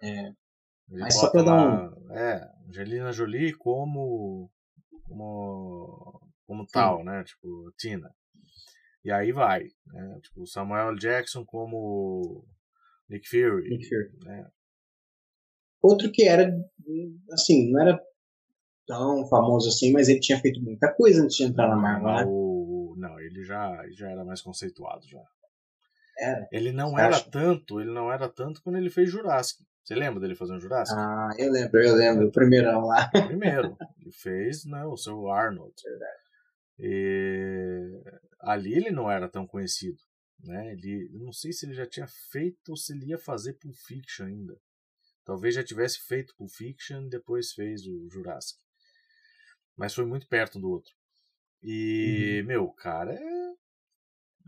[0.02, 0.32] É.
[0.90, 4.50] ele Mas só pra dar lá, É, Angelina Jolie como.
[5.08, 6.20] como.
[6.46, 7.22] como tal, né?
[7.24, 8.14] Tipo, Tina.
[9.04, 10.20] E aí vai, né?
[10.22, 10.94] Tipo, Samuel.
[10.96, 12.46] Jackson como
[13.08, 13.68] Nick Fury.
[13.70, 14.10] Nick Fury.
[14.24, 14.48] né?
[15.82, 16.48] Outro que era,
[17.32, 18.00] assim, não era
[18.86, 22.24] tão famoso assim, mas ele tinha feito muita coisa antes de entrar na Marvel, né?
[22.26, 25.22] o- Não, ele já, já era mais conceituado já.
[26.18, 26.46] Era.
[26.52, 27.28] Ele não era acha?
[27.30, 29.64] tanto, ele não era tanto quando ele fez Jurassic.
[29.84, 30.96] Você lembra dele fazendo Jurassic?
[30.96, 33.10] Ah, eu lembro, eu lembro, o primeirão lá.
[33.26, 35.74] Primeiro, ele fez né, o seu Arnold.
[36.78, 38.02] E
[38.40, 39.98] ali ele não era tão conhecido.
[40.44, 40.72] Né?
[40.72, 44.26] Ele, não sei se ele já tinha feito ou se ele ia fazer Pulp Fiction
[44.26, 44.56] ainda.
[45.24, 48.60] Talvez já tivesse feito Pulp Fiction e depois fez o Jurassic.
[49.76, 50.92] Mas foi muito perto um do outro.
[51.62, 53.52] E, meu, o cara é...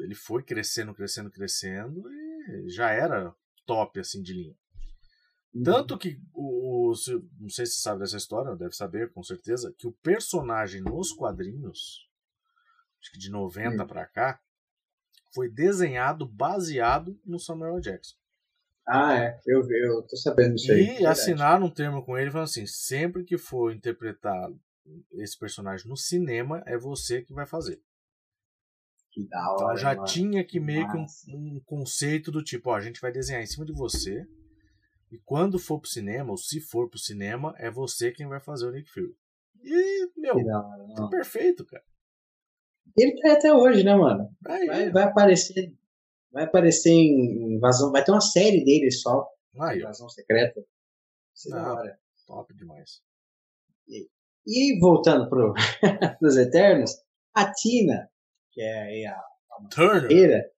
[0.00, 3.32] Ele foi crescendo, crescendo, crescendo e já era
[3.64, 4.56] top assim de linha.
[5.62, 9.22] Tanto que o, o- se- não sei se você sabe dessa história, deve saber com
[9.22, 12.08] certeza, que o personagem nos quadrinhos,
[13.00, 13.86] acho que de 90 Hum.
[13.86, 14.40] pra cá,
[15.32, 17.78] foi desenhado baseado no Samuel.
[17.80, 18.16] Jackson.
[18.86, 21.00] Ah, é, eu, eu tô sabendo disso aí.
[21.00, 24.50] E assinaram um termo com ele falando assim: sempre que for interpretar
[25.12, 27.80] esse personagem no cinema, é você que vai fazer.
[29.10, 30.04] Que da Então hora, já mano.
[30.06, 31.06] tinha que meio que um,
[31.56, 34.26] um conceito do tipo: ó, a gente vai desenhar em cima de você.
[35.14, 38.66] E quando for pro cinema, ou se for pro cinema, é você quem vai fazer
[38.66, 39.14] o Nick Fury.
[39.62, 41.08] E, meu, tá não.
[41.08, 41.84] perfeito, cara.
[42.96, 44.28] Ele tá aí até hoje, né, mano?
[44.44, 45.72] Aí, Vai, vai aparecer.
[46.32, 47.92] Vai aparecer em invasão.
[47.92, 49.28] Vai ter uma série dele só.
[49.60, 50.60] aí Invasão secreta.
[51.32, 51.96] Isso é Ah.
[52.26, 53.00] top demais.
[54.46, 55.54] E voltando pro
[56.20, 56.90] dos Eternos,
[57.32, 58.10] a Tina,
[58.50, 59.20] que é aí a
[59.70, 60.08] Turner.
[60.08, 60.50] guerreira,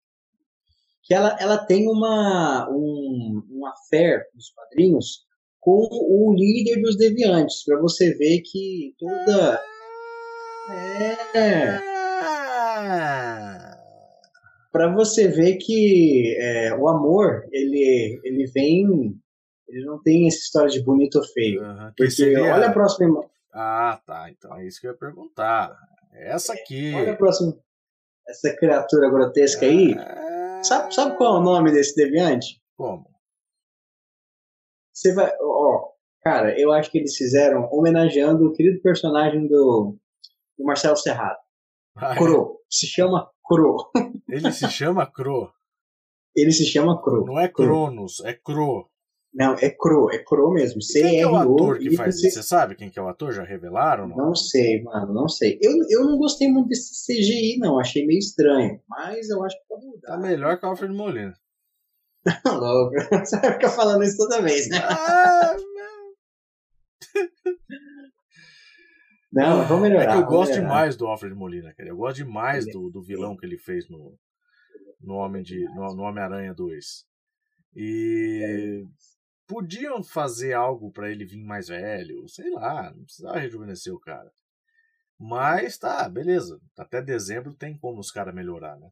[1.06, 5.24] que ela, ela tem uma um, um affair nos quadrinhos
[5.60, 9.60] com o líder dos deviantes, pra você ver que toda
[11.34, 11.78] é
[14.72, 18.84] para você ver que é, o amor ele ele vem
[19.68, 23.08] ele não tem essa história de bonito ou feio que porque seria- olha a próxima
[23.08, 24.30] ima- Ah, tá.
[24.30, 25.74] Então é isso que eu ia perguntar.
[26.12, 26.92] Essa aqui.
[26.94, 27.56] olha a próxima
[28.28, 29.94] essa criatura grotesca aí?
[29.98, 32.60] Ah, sabe, sabe qual é o nome desse deviante?
[32.76, 33.06] Como?
[34.92, 35.90] você vai ó
[36.22, 39.96] cara eu acho que eles fizeram homenageando o querido personagem do,
[40.58, 41.38] do Marcelo Serrado.
[41.94, 43.76] Ah, Cro se chama Cro
[44.28, 45.52] Ele se chama Cro.
[46.34, 48.88] ele se chama Cro Não é Cronos, é Cro.
[49.36, 52.30] Não é Cro é Cro mesmo E Quem que é o ator que faz isso?
[52.36, 53.32] Você sabe quem que é o ator?
[53.32, 54.08] Já revelaram?
[54.08, 54.16] Não?
[54.16, 55.58] Não sei, mano, não sei.
[55.62, 57.78] Eu, eu não gostei muito desse CGI, não.
[57.78, 58.80] Achei meio estranho.
[58.88, 60.18] Mas eu acho que pode Tá mudar.
[60.28, 61.34] melhor que o Alfred Molina.
[62.42, 62.94] Tá louco.
[63.24, 64.78] Você vai ficar falando isso toda vez, né?
[64.82, 65.54] Ah,
[69.32, 70.12] Não, mas vamos melhorar.
[70.12, 70.68] É que eu gosto melhorar.
[70.68, 71.88] demais do Alfred Molina, cara.
[71.88, 74.18] Eu gosto demais Ele- do, do vilão que ele fez no,
[75.00, 77.04] no Homem de no, no Homem-Aranha 2.
[77.76, 78.84] E
[79.46, 84.30] podiam fazer algo pra ele vir mais velho, sei lá, não precisava rejuvenescer o cara.
[85.18, 86.60] Mas tá, beleza.
[86.76, 88.90] Até dezembro tem como os caras melhorar, né?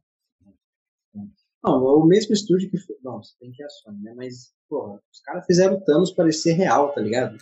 [1.63, 2.77] Não, o mesmo estúdio que.
[2.77, 4.13] foi- Não, você tem que ir a Sony, né?
[4.15, 7.37] Mas, porra, os caras fizeram o Thanos parecer real, tá ligado?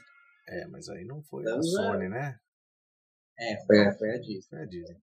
[0.48, 2.38] É, mas aí não foi a Então, Sony, né?
[3.40, 4.42] É, foi, foi a Disney.
[4.50, 4.98] Foi a Disney.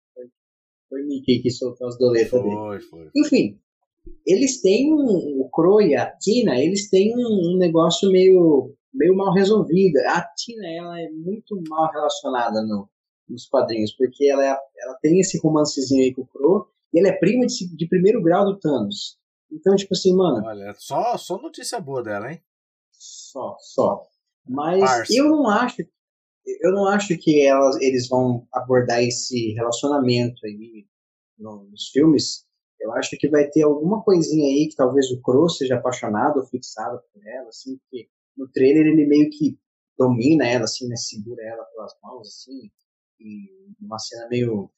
[0.88, 2.54] Foi o Mickey que soltou as doletas dele.
[2.54, 3.10] Foi, foi.
[3.16, 3.60] Enfim,
[4.26, 9.16] eles têm um, o Crow e a Tina, eles têm um, um negócio meio, meio
[9.16, 10.00] mal resolvida.
[10.08, 12.88] A Tina, ela é muito mal relacionada no,
[13.28, 17.08] nos quadrinhos, porque ela, é, ela tem esse romancezinho aí com o Crow, e ela
[17.08, 19.18] é prima de, de primeiro grau do Thanos.
[19.50, 20.44] Então, tipo assim, mano.
[20.46, 22.40] Olha, só, só notícia boa dela, hein?
[22.92, 24.02] Só, só.
[24.46, 25.82] Mas eu não acho.
[26.62, 30.86] Eu não acho que elas, eles vão abordar esse relacionamento aí
[31.38, 32.47] nos filmes.
[32.80, 36.46] Eu acho que vai ter alguma coisinha aí que talvez o Crow seja apaixonado ou
[36.46, 39.58] fixado por ela, assim, porque no trailer ele meio que
[39.98, 42.70] domina ela, assim, né, segura ela pelas mãos, assim,
[43.20, 43.48] e
[43.80, 44.70] uma cena meio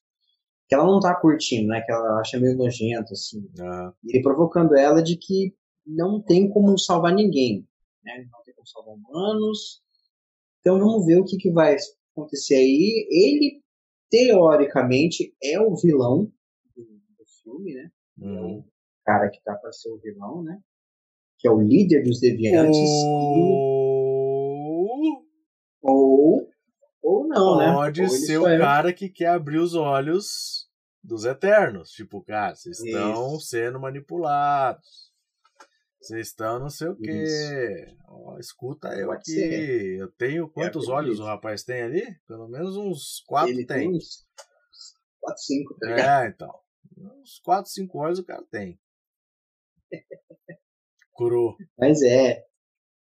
[0.67, 3.51] que ela não tá curtindo, né, que ela acha meio nojento, assim.
[3.61, 3.93] Ah.
[4.05, 5.55] E ele provocando ela de que
[5.87, 7.69] não tem como salvar ninguém,
[8.03, 9.83] né, não tem como salvar humanos.
[10.61, 11.77] Então vamos ver o que, que vai
[12.13, 13.07] acontecer aí.
[13.11, 13.63] Ele,
[14.09, 16.33] teoricamente, é o vilão
[17.51, 17.91] filme, né?
[18.21, 18.59] É Uhum.
[18.59, 18.65] o
[19.05, 20.59] cara que tá para ser o vilão, né?
[21.39, 22.79] Que é o líder dos deviantes.
[25.83, 26.49] Ou Ou,
[27.03, 27.73] ou não, né?
[27.73, 30.69] pode Ou ele ser o é- cara que quer abrir os olhos
[31.03, 31.91] dos Eternos.
[31.93, 33.47] Tipo, cara, vocês estão Isso.
[33.47, 35.11] sendo manipulados.
[35.99, 37.87] Vocês estão não sei o quê.
[38.07, 39.31] Ó, escuta eu Pode aqui.
[39.33, 39.99] ser.
[39.99, 40.93] Eu tenho quantos acredito.
[40.93, 42.07] olhos o rapaz tem ali?
[42.27, 43.81] Pelo menos uns quatro Ele tem.
[43.89, 44.27] tem uns
[45.21, 46.25] 4, 5, tá ligado?
[46.25, 46.55] É, então.
[47.01, 48.79] Uns 4, 5 olhos o cara tem.
[51.17, 51.57] Cru.
[51.79, 52.45] Mas é.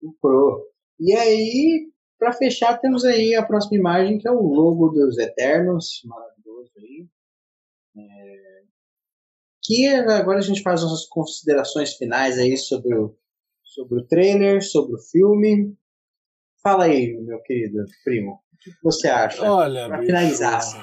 [0.01, 0.65] O Pro.
[0.99, 6.01] E aí, pra fechar, temos aí a próxima imagem, que é o logo dos Eternos.
[6.05, 7.07] Maravilhoso aí.
[7.97, 8.63] É,
[9.63, 13.15] Que agora a gente faz nossas considerações finais aí sobre o,
[13.63, 15.75] sobre o trailer, sobre o filme.
[16.61, 18.41] Fala aí, meu querido primo.
[18.53, 19.49] O que você acha?
[19.49, 20.77] Olha, Pra bicho, finalizar, assim.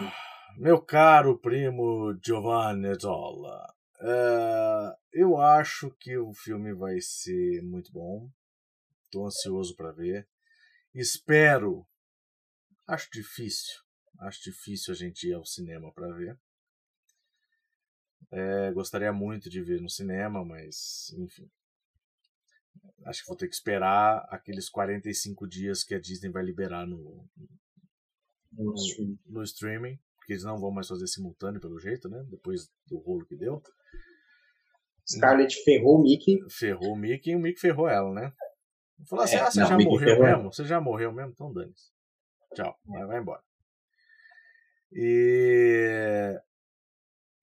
[0.58, 8.30] Meu caro primo Giovanni Zola, é, eu acho que o filme vai ser muito bom.
[9.10, 10.26] Tô ansioso para ver.
[10.94, 11.86] Espero.
[12.86, 13.74] Acho difícil.
[14.20, 16.38] Acho difícil a gente ir ao cinema para ver.
[18.30, 21.50] É, gostaria muito de ver no cinema, mas enfim.
[23.04, 27.28] Acho que vou ter que esperar aqueles 45 dias que a Disney vai liberar no,
[28.52, 28.74] no,
[29.26, 32.20] no streaming, porque eles não vão mais fazer simultâneo pelo jeito, né?
[32.28, 33.62] Depois do rolo que deu.
[35.08, 36.40] Scarlett ferrou o Mickey.
[36.50, 38.32] Ferrou o Mickey e o Mickey ferrou ela, né?
[39.08, 40.36] Falou assim: É, ah, você não, já morreu ela.
[40.36, 40.52] mesmo?
[40.52, 41.30] Você já morreu mesmo?
[41.30, 41.92] Então dane-se.
[42.56, 43.40] Tchau, vai, vai embora.
[44.92, 46.40] E.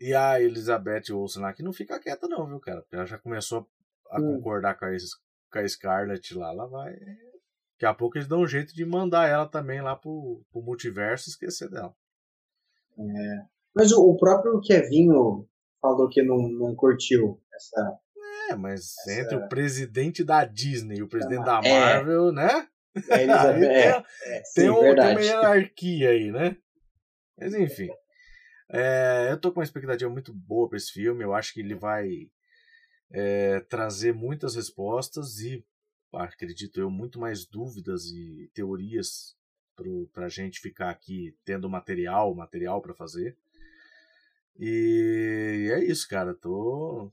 [0.01, 2.81] E a Elizabeth Olsen lá, que não fica quieta, não, viu, cara?
[2.81, 3.65] Porque ela já começou
[4.09, 4.35] a Hum.
[4.35, 6.93] concordar com a, com a Scarlett lá, ela vai.
[6.93, 11.29] Daqui a pouco eles dão um jeito de mandar ela também lá pro, pro multiverso
[11.29, 11.95] e esquecer dela.
[13.75, 15.47] Mas o, o próprio Kevinho
[15.81, 17.97] falou que não, não curtiu essa.
[18.49, 21.69] É, mas Essa- entre o presidente da Disney e o presidente da É.
[21.79, 22.67] Marvel, né?
[23.09, 23.65] a Elizabeth.
[23.65, 26.55] Aí é, tem, é, sim, tem, um- uma hierarquia aí, né?
[27.37, 27.89] Mas enfim.
[28.71, 31.23] É, eu tô com uma expectativa muito boa para esse filme.
[31.23, 32.07] Eu acho que ele vai
[33.11, 35.63] é, trazer muitas respostas e,
[36.13, 39.35] acredito eu, muito mais dúvidas e teorias
[40.11, 43.37] para a gente ficar aqui tendo material, material para fazer.
[44.57, 46.33] E é isso, cara.
[46.33, 47.11] Tô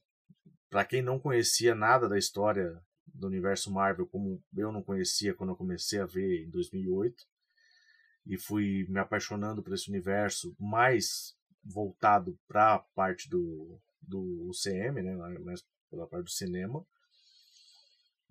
[0.68, 2.80] para quem não conhecia nada da história
[3.12, 7.26] do universo Marvel, como eu não conhecia quando eu comecei a ver em 2008,
[8.26, 15.02] e fui me apaixonando por esse universo mais voltado para a parte do, do UCM,
[15.02, 16.86] né, mais pela parte do cinema.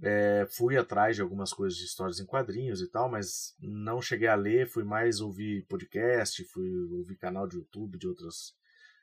[0.01, 4.29] É, fui atrás de algumas coisas de histórias em quadrinhos e tal, mas não cheguei
[4.29, 8.57] a ler, fui mais ouvir podcast, fui ouvir canal de YouTube de outras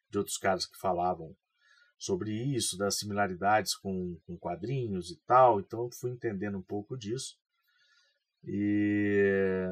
[0.08, 1.36] de outros caras que falavam
[1.98, 7.38] sobre isso, das similaridades com, com quadrinhos e tal, então fui entendendo um pouco disso.
[8.44, 9.68] E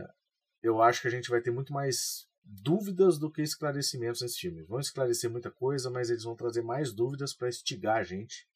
[0.63, 4.63] eu acho que a gente vai ter muito mais dúvidas do que esclarecimentos nesse filme.
[4.65, 8.47] Vão esclarecer muita coisa, mas eles vão trazer mais dúvidas para instigar a gente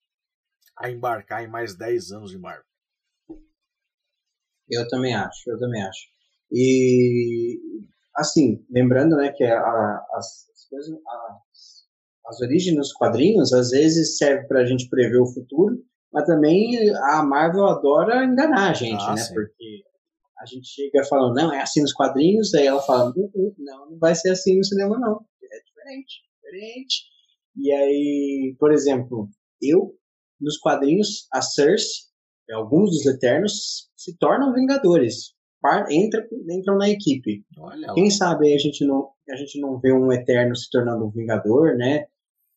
[0.80, 2.64] a embarcar em mais 10 anos de Marvel.
[4.70, 6.06] Eu também acho, eu também acho.
[6.52, 7.58] E,
[8.16, 11.86] assim, lembrando, né, que a, as, as,
[12.26, 17.22] as, origens dos quadrinhos, às vezes serve pra gente prever o futuro, mas também a
[17.22, 19.34] Marvel adora enganar a gente, Ah, né, sim.
[19.34, 19.82] porque
[20.38, 23.90] a gente chega falando, não, é assim nos quadrinhos, aí ela fala, "Uh, uh, não,
[23.90, 25.24] não vai ser assim no cinema, não.
[25.42, 27.02] É diferente, diferente.
[27.56, 29.28] E aí, por exemplo,
[29.60, 29.94] eu,
[30.40, 32.08] nos quadrinhos, a Cersei,
[32.52, 35.34] alguns dos Eternos se tornam Vingadores.
[35.90, 37.44] Entra, entram na equipe.
[37.58, 37.92] Olha.
[37.92, 41.76] Quem sabe a gente não, a gente não vê um Eterno se tornando um Vingador,
[41.76, 42.06] né?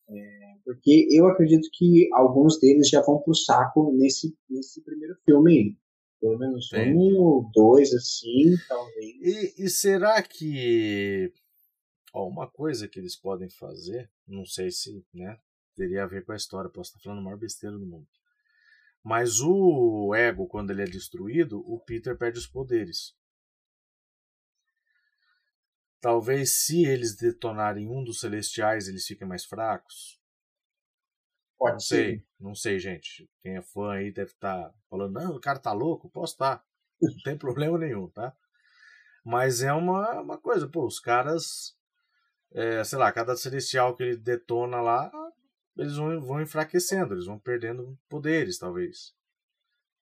[0.08, 5.52] É, porque eu acredito que alguns deles já vão pro saco nesse, nesse primeiro filme
[5.52, 5.76] aí.
[6.20, 6.94] Pelo menos tem.
[6.94, 9.16] um ou dois, assim, talvez.
[9.20, 11.32] E, e será que.
[12.14, 15.36] Ó, uma coisa que eles podem fazer, não sei se né,
[15.74, 18.06] teria a ver com a história, posso estar falando a maior besteira do mundo.
[19.02, 23.16] Mas o ego, quando ele é destruído, o Peter perde os poderes.
[26.00, 30.20] Talvez se eles detonarem um dos celestiais, eles fiquem mais fracos.
[31.58, 31.94] Pode não ser.
[31.94, 33.30] sei, não sei, gente.
[33.40, 36.58] Quem é fã aí deve estar tá falando, não, o cara tá louco, posso estar.
[36.58, 36.64] Tá.
[37.00, 38.36] Não tem problema nenhum, tá?
[39.24, 41.76] Mas é uma, uma coisa, pô, os caras,
[42.50, 45.10] é, sei lá, cada celestial que ele detona lá,
[45.76, 49.14] eles vão, vão enfraquecendo, eles vão perdendo poderes, talvez.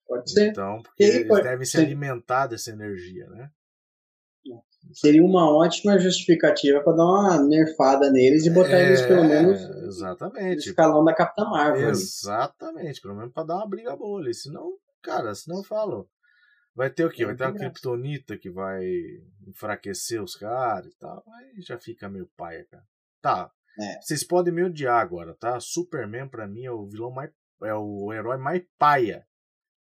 [0.06, 0.48] Pode ser.
[0.48, 3.50] Então, porque eles pode, devem se alimentar dessa energia, né?
[4.92, 9.60] Seria uma ótima justificativa para dar uma nerfada neles e botar é, eles pelo menos
[9.86, 10.54] exatamente.
[10.64, 11.90] no escalão da Capitã Marvel.
[11.90, 14.32] Exatamente, pelo menos para dar uma briga boa ali.
[14.32, 16.08] Senão, cara, senão eu falo.
[16.74, 17.26] Vai ter o quê?
[17.26, 18.82] Vai ter uma Kryptonita que vai
[19.46, 21.22] enfraquecer os caras e tal.
[21.34, 22.84] Aí já fica meio paia, cara.
[23.20, 23.52] Tá.
[23.78, 24.00] É.
[24.00, 25.58] Vocês podem me odiar agora, tá?
[25.60, 27.30] Superman para mim é o vilão mais.
[27.62, 29.26] É o herói mais paia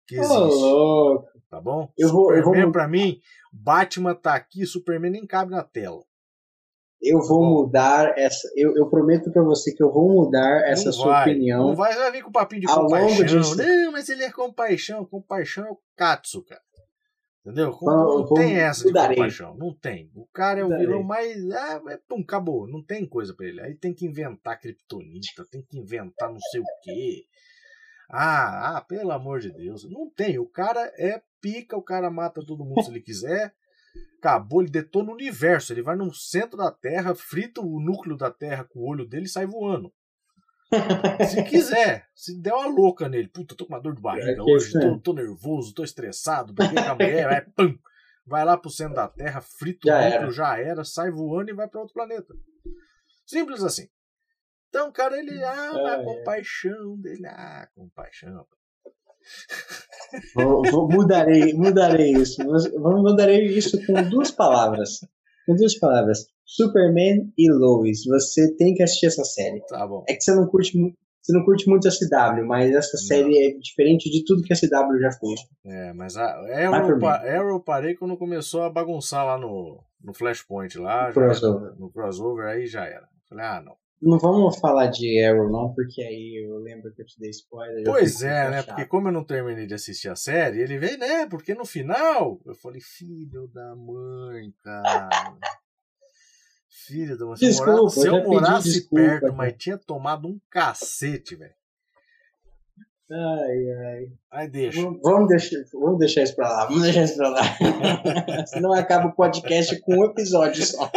[0.07, 0.35] que existe.
[0.35, 1.93] Oh, tá bom?
[1.99, 2.73] Eu vou, Superman, eu vou...
[2.73, 3.21] pra mim,
[3.53, 6.03] Batman tá aqui, Superman nem cabe na tela.
[7.03, 8.49] Eu vou tá mudar essa.
[8.57, 11.67] Eu, eu prometo para você que eu vou mudar essa não sua vai, opinião.
[11.69, 13.09] Não vai, vai vir com papinho de ao compaixão.
[13.09, 13.57] Longo disso.
[13.57, 15.05] Não, mas ele é compaixão.
[15.05, 16.63] Compaixão é o Katsu, cara.
[17.47, 17.69] Entendeu?
[17.77, 17.87] Então,
[18.19, 19.17] não, vou- tem essa de mudarei.
[19.17, 19.57] compaixão.
[19.57, 20.11] Não tem.
[20.17, 20.87] O cara é o Mudarei.
[20.87, 21.51] vilão mais.
[21.53, 22.67] Ah, é, pum, acabou.
[22.67, 23.61] Não tem coisa pra ele.
[23.61, 27.25] Aí tem que inventar Kryptonita, tem que inventar não sei o quê.
[28.11, 29.89] Ah, ah, pelo amor de Deus.
[29.89, 30.39] Não tem.
[30.39, 33.55] O cara é pica, o cara mata todo mundo se ele quiser.
[34.19, 35.73] Acabou, ele detona o universo.
[35.73, 39.27] Ele vai no centro da Terra, frita o núcleo da Terra com o olho dele
[39.27, 39.93] e sai voando.
[41.31, 44.41] Se quiser, se der uma louca nele, puta, tô com uma dor de barriga É
[44.43, 44.81] hoje, isso é.
[44.81, 47.79] tô, tô nervoso, tô estressado, briguei com a mulher, vai, pum,
[48.27, 50.31] vai lá pro centro da Terra, frita o Já era.
[50.31, 52.35] já era, sai voando e vai pra outro planeta.
[53.25, 53.89] Simples assim.
[54.69, 56.05] Então, cara, ele, ah, É, a é.
[56.05, 58.45] compaixão dele, ah, compaixão.
[60.35, 62.43] Vou, vou- mudarei, mudarei isso.
[62.45, 65.01] Vamos mudarei isso com duas palavras.
[65.47, 66.27] Com duas palavras.
[66.47, 68.05] Superman e Lois.
[68.05, 69.61] Você tem que assistir essa série.
[69.67, 70.05] Tá bom.
[70.09, 73.37] É que você não curte, mu- você não curte muito a CW, mas essa série
[73.49, 75.41] é diferente de tudo que a CW já fez.
[75.65, 80.79] É, mas a Arrow, pa- Arrow parei quando começou a bagunçar lá no, no Flashpoint
[80.79, 81.09] lá.
[81.09, 81.75] No crossover.
[81.79, 83.09] no crossover, aí já era.
[83.29, 83.75] Falei, ah, não.
[84.01, 87.83] Não vamos falar de Arrow, não, porque aí eu lembro que eu te dei spoiler.
[87.85, 88.57] Pois é, muito né?
[88.59, 88.67] chato.
[88.69, 91.27] Porque como eu não terminei de assistir a série, ele veio, né?
[91.27, 95.09] Porque no final, eu falei, filho da mãe, cara.
[96.85, 97.17] Filho.
[97.17, 99.33] Se eu Desculpa, morasse, se eu eu morasse desculpa, perto, cara.
[99.33, 101.55] mas tinha tomado um cacete, velho.
[103.11, 104.07] Ai, ai.
[104.33, 104.83] Aí deixa.
[104.83, 107.41] Vamos- Vamos deixar, vamos deixar isso pra lá, vamos deixar isso pra lá.
[108.47, 110.91] Senão acaba o podcast com um episódio só.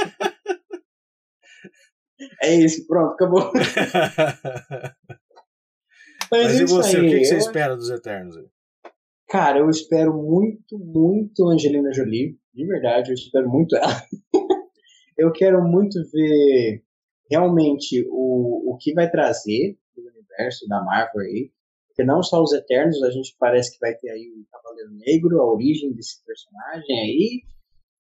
[2.41, 3.51] É isso, pronto, acabou.
[6.32, 7.07] Mas, Mas é e isso você, aí.
[7.07, 8.36] o que, que você eu- espera dos Eternos?
[9.30, 12.38] Cara, eu espero muito, muito Angelina Jolie.
[12.53, 14.03] De verdade, eu espero muito ela.
[15.20, 16.84] Eu quero muito ver
[17.30, 21.51] realmente o, o que vai trazer do universo da Marvel aí.
[21.88, 25.41] Porque não só os Eternos, a gente parece que vai ter aí o Cavaleiro Negro,
[25.41, 27.41] a origem desse personagem aí.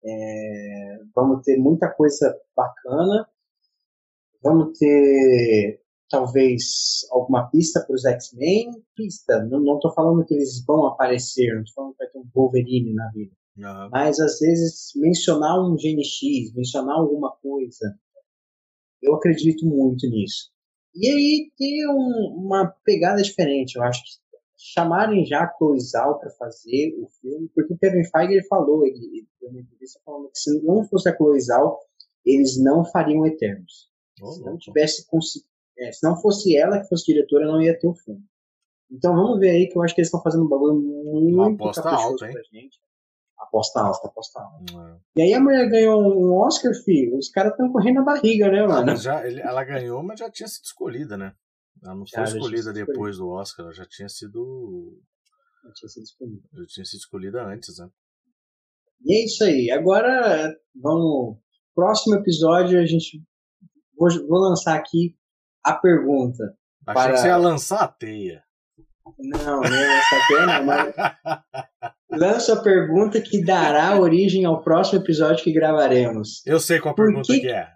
[0.03, 3.27] É, vamos ter muita coisa bacana.
[4.41, 8.71] Vamos ter talvez alguma pista para os X-Men.
[8.95, 12.29] Pista, não, tô falando que eles vão aparecer, não tô falando que vai ter um
[12.33, 13.33] Wolverine na vida.
[13.63, 13.89] Aham.
[13.91, 17.97] Mas às vezes mencionar um GNX, mencionar alguma coisa,
[19.01, 20.51] eu acredito muito nisso.
[20.95, 24.09] E aí ter um- uma pegada diferente, eu acho que
[24.57, 25.49] chamarem já
[25.79, 29.61] Zhao para fazer o filme, porque o Kevin Feige ele falou, ele, ele deu uma
[29.61, 31.79] entrevista falando que se não fosse a Chloe Zhao,
[32.25, 33.89] eles não fariam Eternos.
[34.21, 35.05] Ô, Se não tivesse
[35.77, 38.21] é, se não fosse ela que fosse diretora, não ia ter o filme.
[38.91, 41.53] Então vamos ver aí que eu acho que eles estão fazendo um bagulho muito Uma
[41.53, 42.33] aposta alta, hein?
[42.33, 42.79] pra gente.
[43.49, 44.63] Aposta alta, aposta alta.
[45.15, 45.19] É.
[45.19, 47.17] E aí a mulher ganhou um Oscar, filho.
[47.17, 48.85] Os caras estão correndo na barriga, né, Ah, mano?
[48.85, 51.33] mas já, ele- ela ganhou, mas já tinha sido escolhida, né?
[51.83, 55.01] Ela não Já, foi já escolhida depois do Oscar, ela já tinha sido.
[55.63, 56.43] Não tinha sido disponível.
[56.53, 57.89] Já tinha sido escolhida antes, né?
[59.05, 59.71] E é isso aí.
[59.71, 61.37] Agora, vamos.
[61.73, 63.23] Próximo episódio, a gente.
[63.97, 65.15] Vou, vou lançar aqui
[65.63, 66.43] a pergunta.
[66.85, 68.43] Achei Para- que você ia lançar a teia.
[69.17, 70.93] Não, não é essa aqui, não, mas.
[72.11, 76.41] Lanço a pergunta que dará origem ao próximo episódio que gravaremos.
[76.45, 77.67] Eu sei qual a Por pergunta que- que é.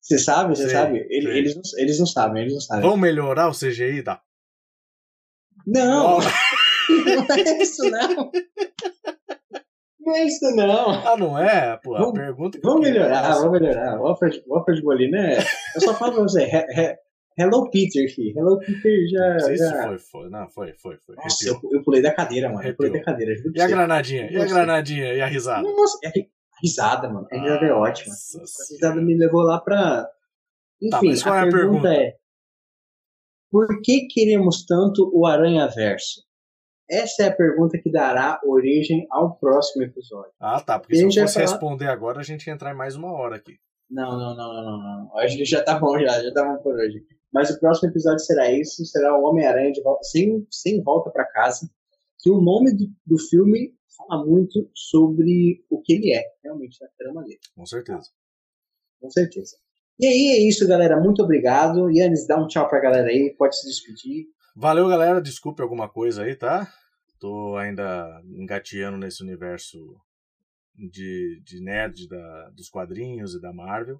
[0.00, 0.54] Você sabe?
[0.56, 0.98] Você Sei, sabe?
[1.10, 1.38] Ele- sei.
[1.38, 2.82] Eles, não, eles não sabem, eles não sabem.
[2.82, 4.20] Vamos melhorar o CGI da.
[5.66, 6.24] Não, Bola.
[7.28, 8.30] não é isso, não.
[10.00, 10.90] Não é isso, não.
[11.08, 11.76] Ah, não é?
[11.82, 14.00] Pô, Vamos- pergunta que Vamos melhorar, é vamos melhorar.
[14.00, 15.38] O Alfred, o Alfred Molina é.
[15.74, 16.96] Eu só falo pra você, he- he-
[17.38, 18.06] Hello Peter.
[18.34, 19.32] Hello Peter já.
[19.34, 19.82] Não sei se já...
[19.88, 20.30] foi, foi.
[20.30, 21.16] Não, foi, foi, foi.
[21.16, 21.70] Nossa, Arrepiou.
[21.72, 22.66] eu, eu pulei da cadeira, mano.
[22.66, 23.04] Eu pulei Arrepiou.
[23.04, 23.32] da cadeira.
[23.32, 23.74] E pra a você.
[23.74, 24.30] granadinha?
[24.30, 25.12] E a granadinha?
[25.14, 25.62] E a risada?
[25.62, 26.12] Nossa, é a
[26.62, 27.26] risada, mano.
[27.30, 28.14] A risada é ótima.
[28.14, 30.08] A risada me levou lá pra.
[30.82, 31.94] Enfim, Tá, qual a, é a pergunta, pergunta?
[31.94, 32.16] é:
[33.50, 36.24] Por que queremos tanto o Aranha Verso?
[36.88, 40.30] Essa é a pergunta que dará origem ao próximo episódio.
[40.38, 40.78] Ah, tá.
[40.78, 43.36] Porque se eu fosse falar- responder agora, a gente ia entrar em mais uma hora
[43.36, 43.58] aqui.
[43.90, 45.18] Não, não, não, não, não, não.
[45.18, 47.04] Acho que já tá bom, já, já tá bom por hoje.
[47.32, 51.24] Mas o próximo episódio será isso, será o Homem-Aranha de volta, sem, sem volta pra
[51.26, 51.68] casa.
[52.18, 56.88] Que o nome do, do filme fala muito sobre o que ele é, realmente, na
[56.98, 58.10] trama dele, Com certeza.
[59.00, 59.56] com certeza.
[59.98, 61.00] E aí é isso, galera.
[61.00, 61.90] Muito obrigado.
[61.90, 64.26] Yannis, dá um tchau pra galera aí, pode se despedir.
[64.54, 65.22] Valeu, galera.
[65.22, 66.70] Desculpe alguma coisa aí, tá?
[67.18, 69.78] Tô ainda engateando nesse universo
[70.74, 73.98] de, de nerd da, dos quadrinhos e da Marvel.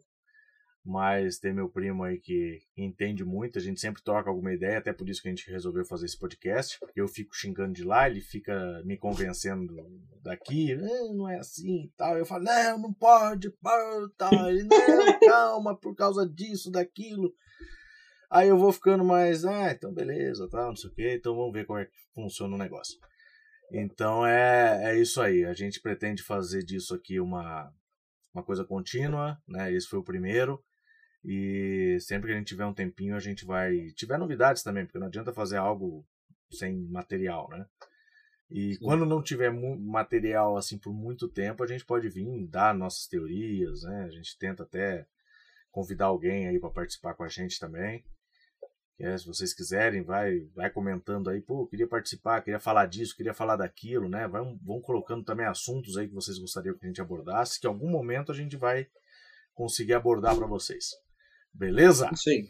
[0.89, 4.93] Mas tem meu primo aí que entende muito, a gente sempre troca alguma ideia, até
[4.93, 8.21] por isso que a gente resolveu fazer esse podcast, eu fico xingando de lá, ele
[8.21, 9.75] fica me convencendo
[10.23, 12.17] daqui, "Ah, não é assim e tal.
[12.17, 13.51] Eu falo, não, não pode,
[14.17, 14.49] tal.
[14.49, 17.35] Ele, não, calma, por causa disso, daquilo.
[18.31, 21.53] Aí eu vou ficando mais, ah, então beleza, tal, não sei o que, então vamos
[21.53, 22.97] ver como é que funciona o negócio.
[23.73, 27.73] Então é, é isso aí, a gente pretende fazer disso aqui uma,
[28.33, 29.73] uma coisa contínua, né?
[29.73, 30.63] Esse foi o primeiro.
[31.29, 33.91] E sempre que a gente tiver um tempinho, a gente vai.
[33.97, 36.07] Tiver novidades também, porque não adianta fazer algo
[36.53, 37.67] sem material, né?
[38.49, 38.81] E Sim.
[38.81, 43.83] quando não tiver material assim por muito tempo, a gente pode vir dar nossas teorias,
[43.83, 44.05] né?
[44.05, 45.05] A gente tenta até
[45.73, 48.05] convidar alguém aí para participar com a gente também.
[48.97, 53.35] É, se vocês quiserem, vai, vai comentando aí, pô, queria participar, queria falar disso, queria
[53.35, 54.29] falar daquilo, né?
[54.29, 57.71] Vão, vão colocando também assuntos aí que vocês gostariam que a gente abordasse, que em
[57.71, 58.87] algum momento a gente vai
[59.55, 61.05] conseguir abordar para vocês.
[61.59, 62.11] Beleza?
[62.29, 62.45] Aí.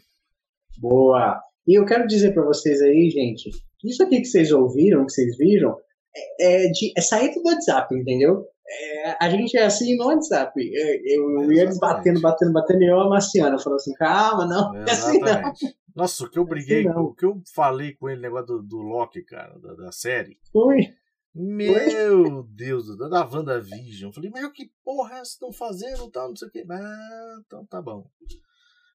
[0.79, 1.41] Boa.
[1.67, 3.49] E eu quero dizer pra vocês aí, gente,
[3.79, 5.77] que isso aqui que vocês ouviram, que vocês viram,
[6.15, 8.45] é, é de, é saída do WhatsApp, entendeu?
[8.69, 10.53] É, a gente é assim no WhatsApp.
[10.59, 13.59] Eu, eu, ia eles batendo, batendo, batendo, e eu amaciando.
[13.59, 15.53] Falando assim, calma, não, é assim não.
[15.95, 17.05] Nossa, o que eu briguei, não.
[17.05, 20.37] o que eu falei com ele, negócio do, do Loki, cara, da, da série.
[20.51, 20.93] Fui.
[21.33, 24.09] Meu Deus, da, da WandaVision.
[24.09, 26.65] Eu falei, mas que porra vocês estão fazendo tal, não sei o quê.
[26.69, 28.05] Ah, então tá bom.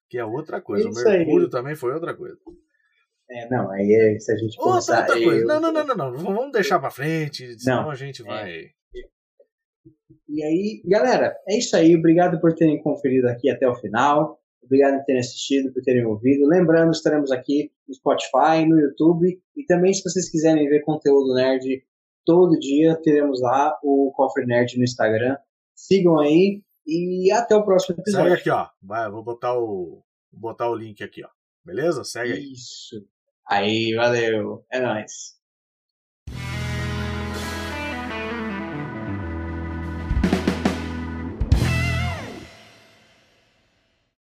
[0.09, 0.87] Que é outra coisa.
[0.89, 1.19] Isso o aí.
[1.19, 2.37] Mercúrio também foi outra coisa.
[3.29, 4.99] É, não, aí é, se a gente Outra, começar...
[4.99, 5.41] outra coisa.
[5.41, 6.17] eu- Não, não, não, não, não.
[6.17, 7.89] Vamos deixar pra frente, senão Não.
[7.89, 8.69] a gente vai.
[10.29, 11.95] E aí, galera, é isso aí.
[11.95, 14.39] Obrigado por terem conferido aqui até o final.
[14.63, 16.47] Obrigado por terem assistido, por terem ouvido.
[16.47, 19.39] Lembrando, estaremos aqui no Spotify, no YouTube.
[19.55, 21.83] E também, se vocês quiserem ver conteúdo nerd
[22.25, 25.37] todo dia, teremos lá o Cofre Nerd no Instagram.
[25.75, 28.33] Sigam aí e até o próximo Segue episódio.
[28.33, 28.69] aqui, ó.
[28.81, 31.29] Vai, vou botar o, vou botar o link aqui, ó.
[31.63, 32.03] Beleza?
[32.03, 32.51] Segue aí.
[32.51, 33.05] Isso.
[33.47, 34.65] Aí, valeu.
[34.71, 35.35] É nóis.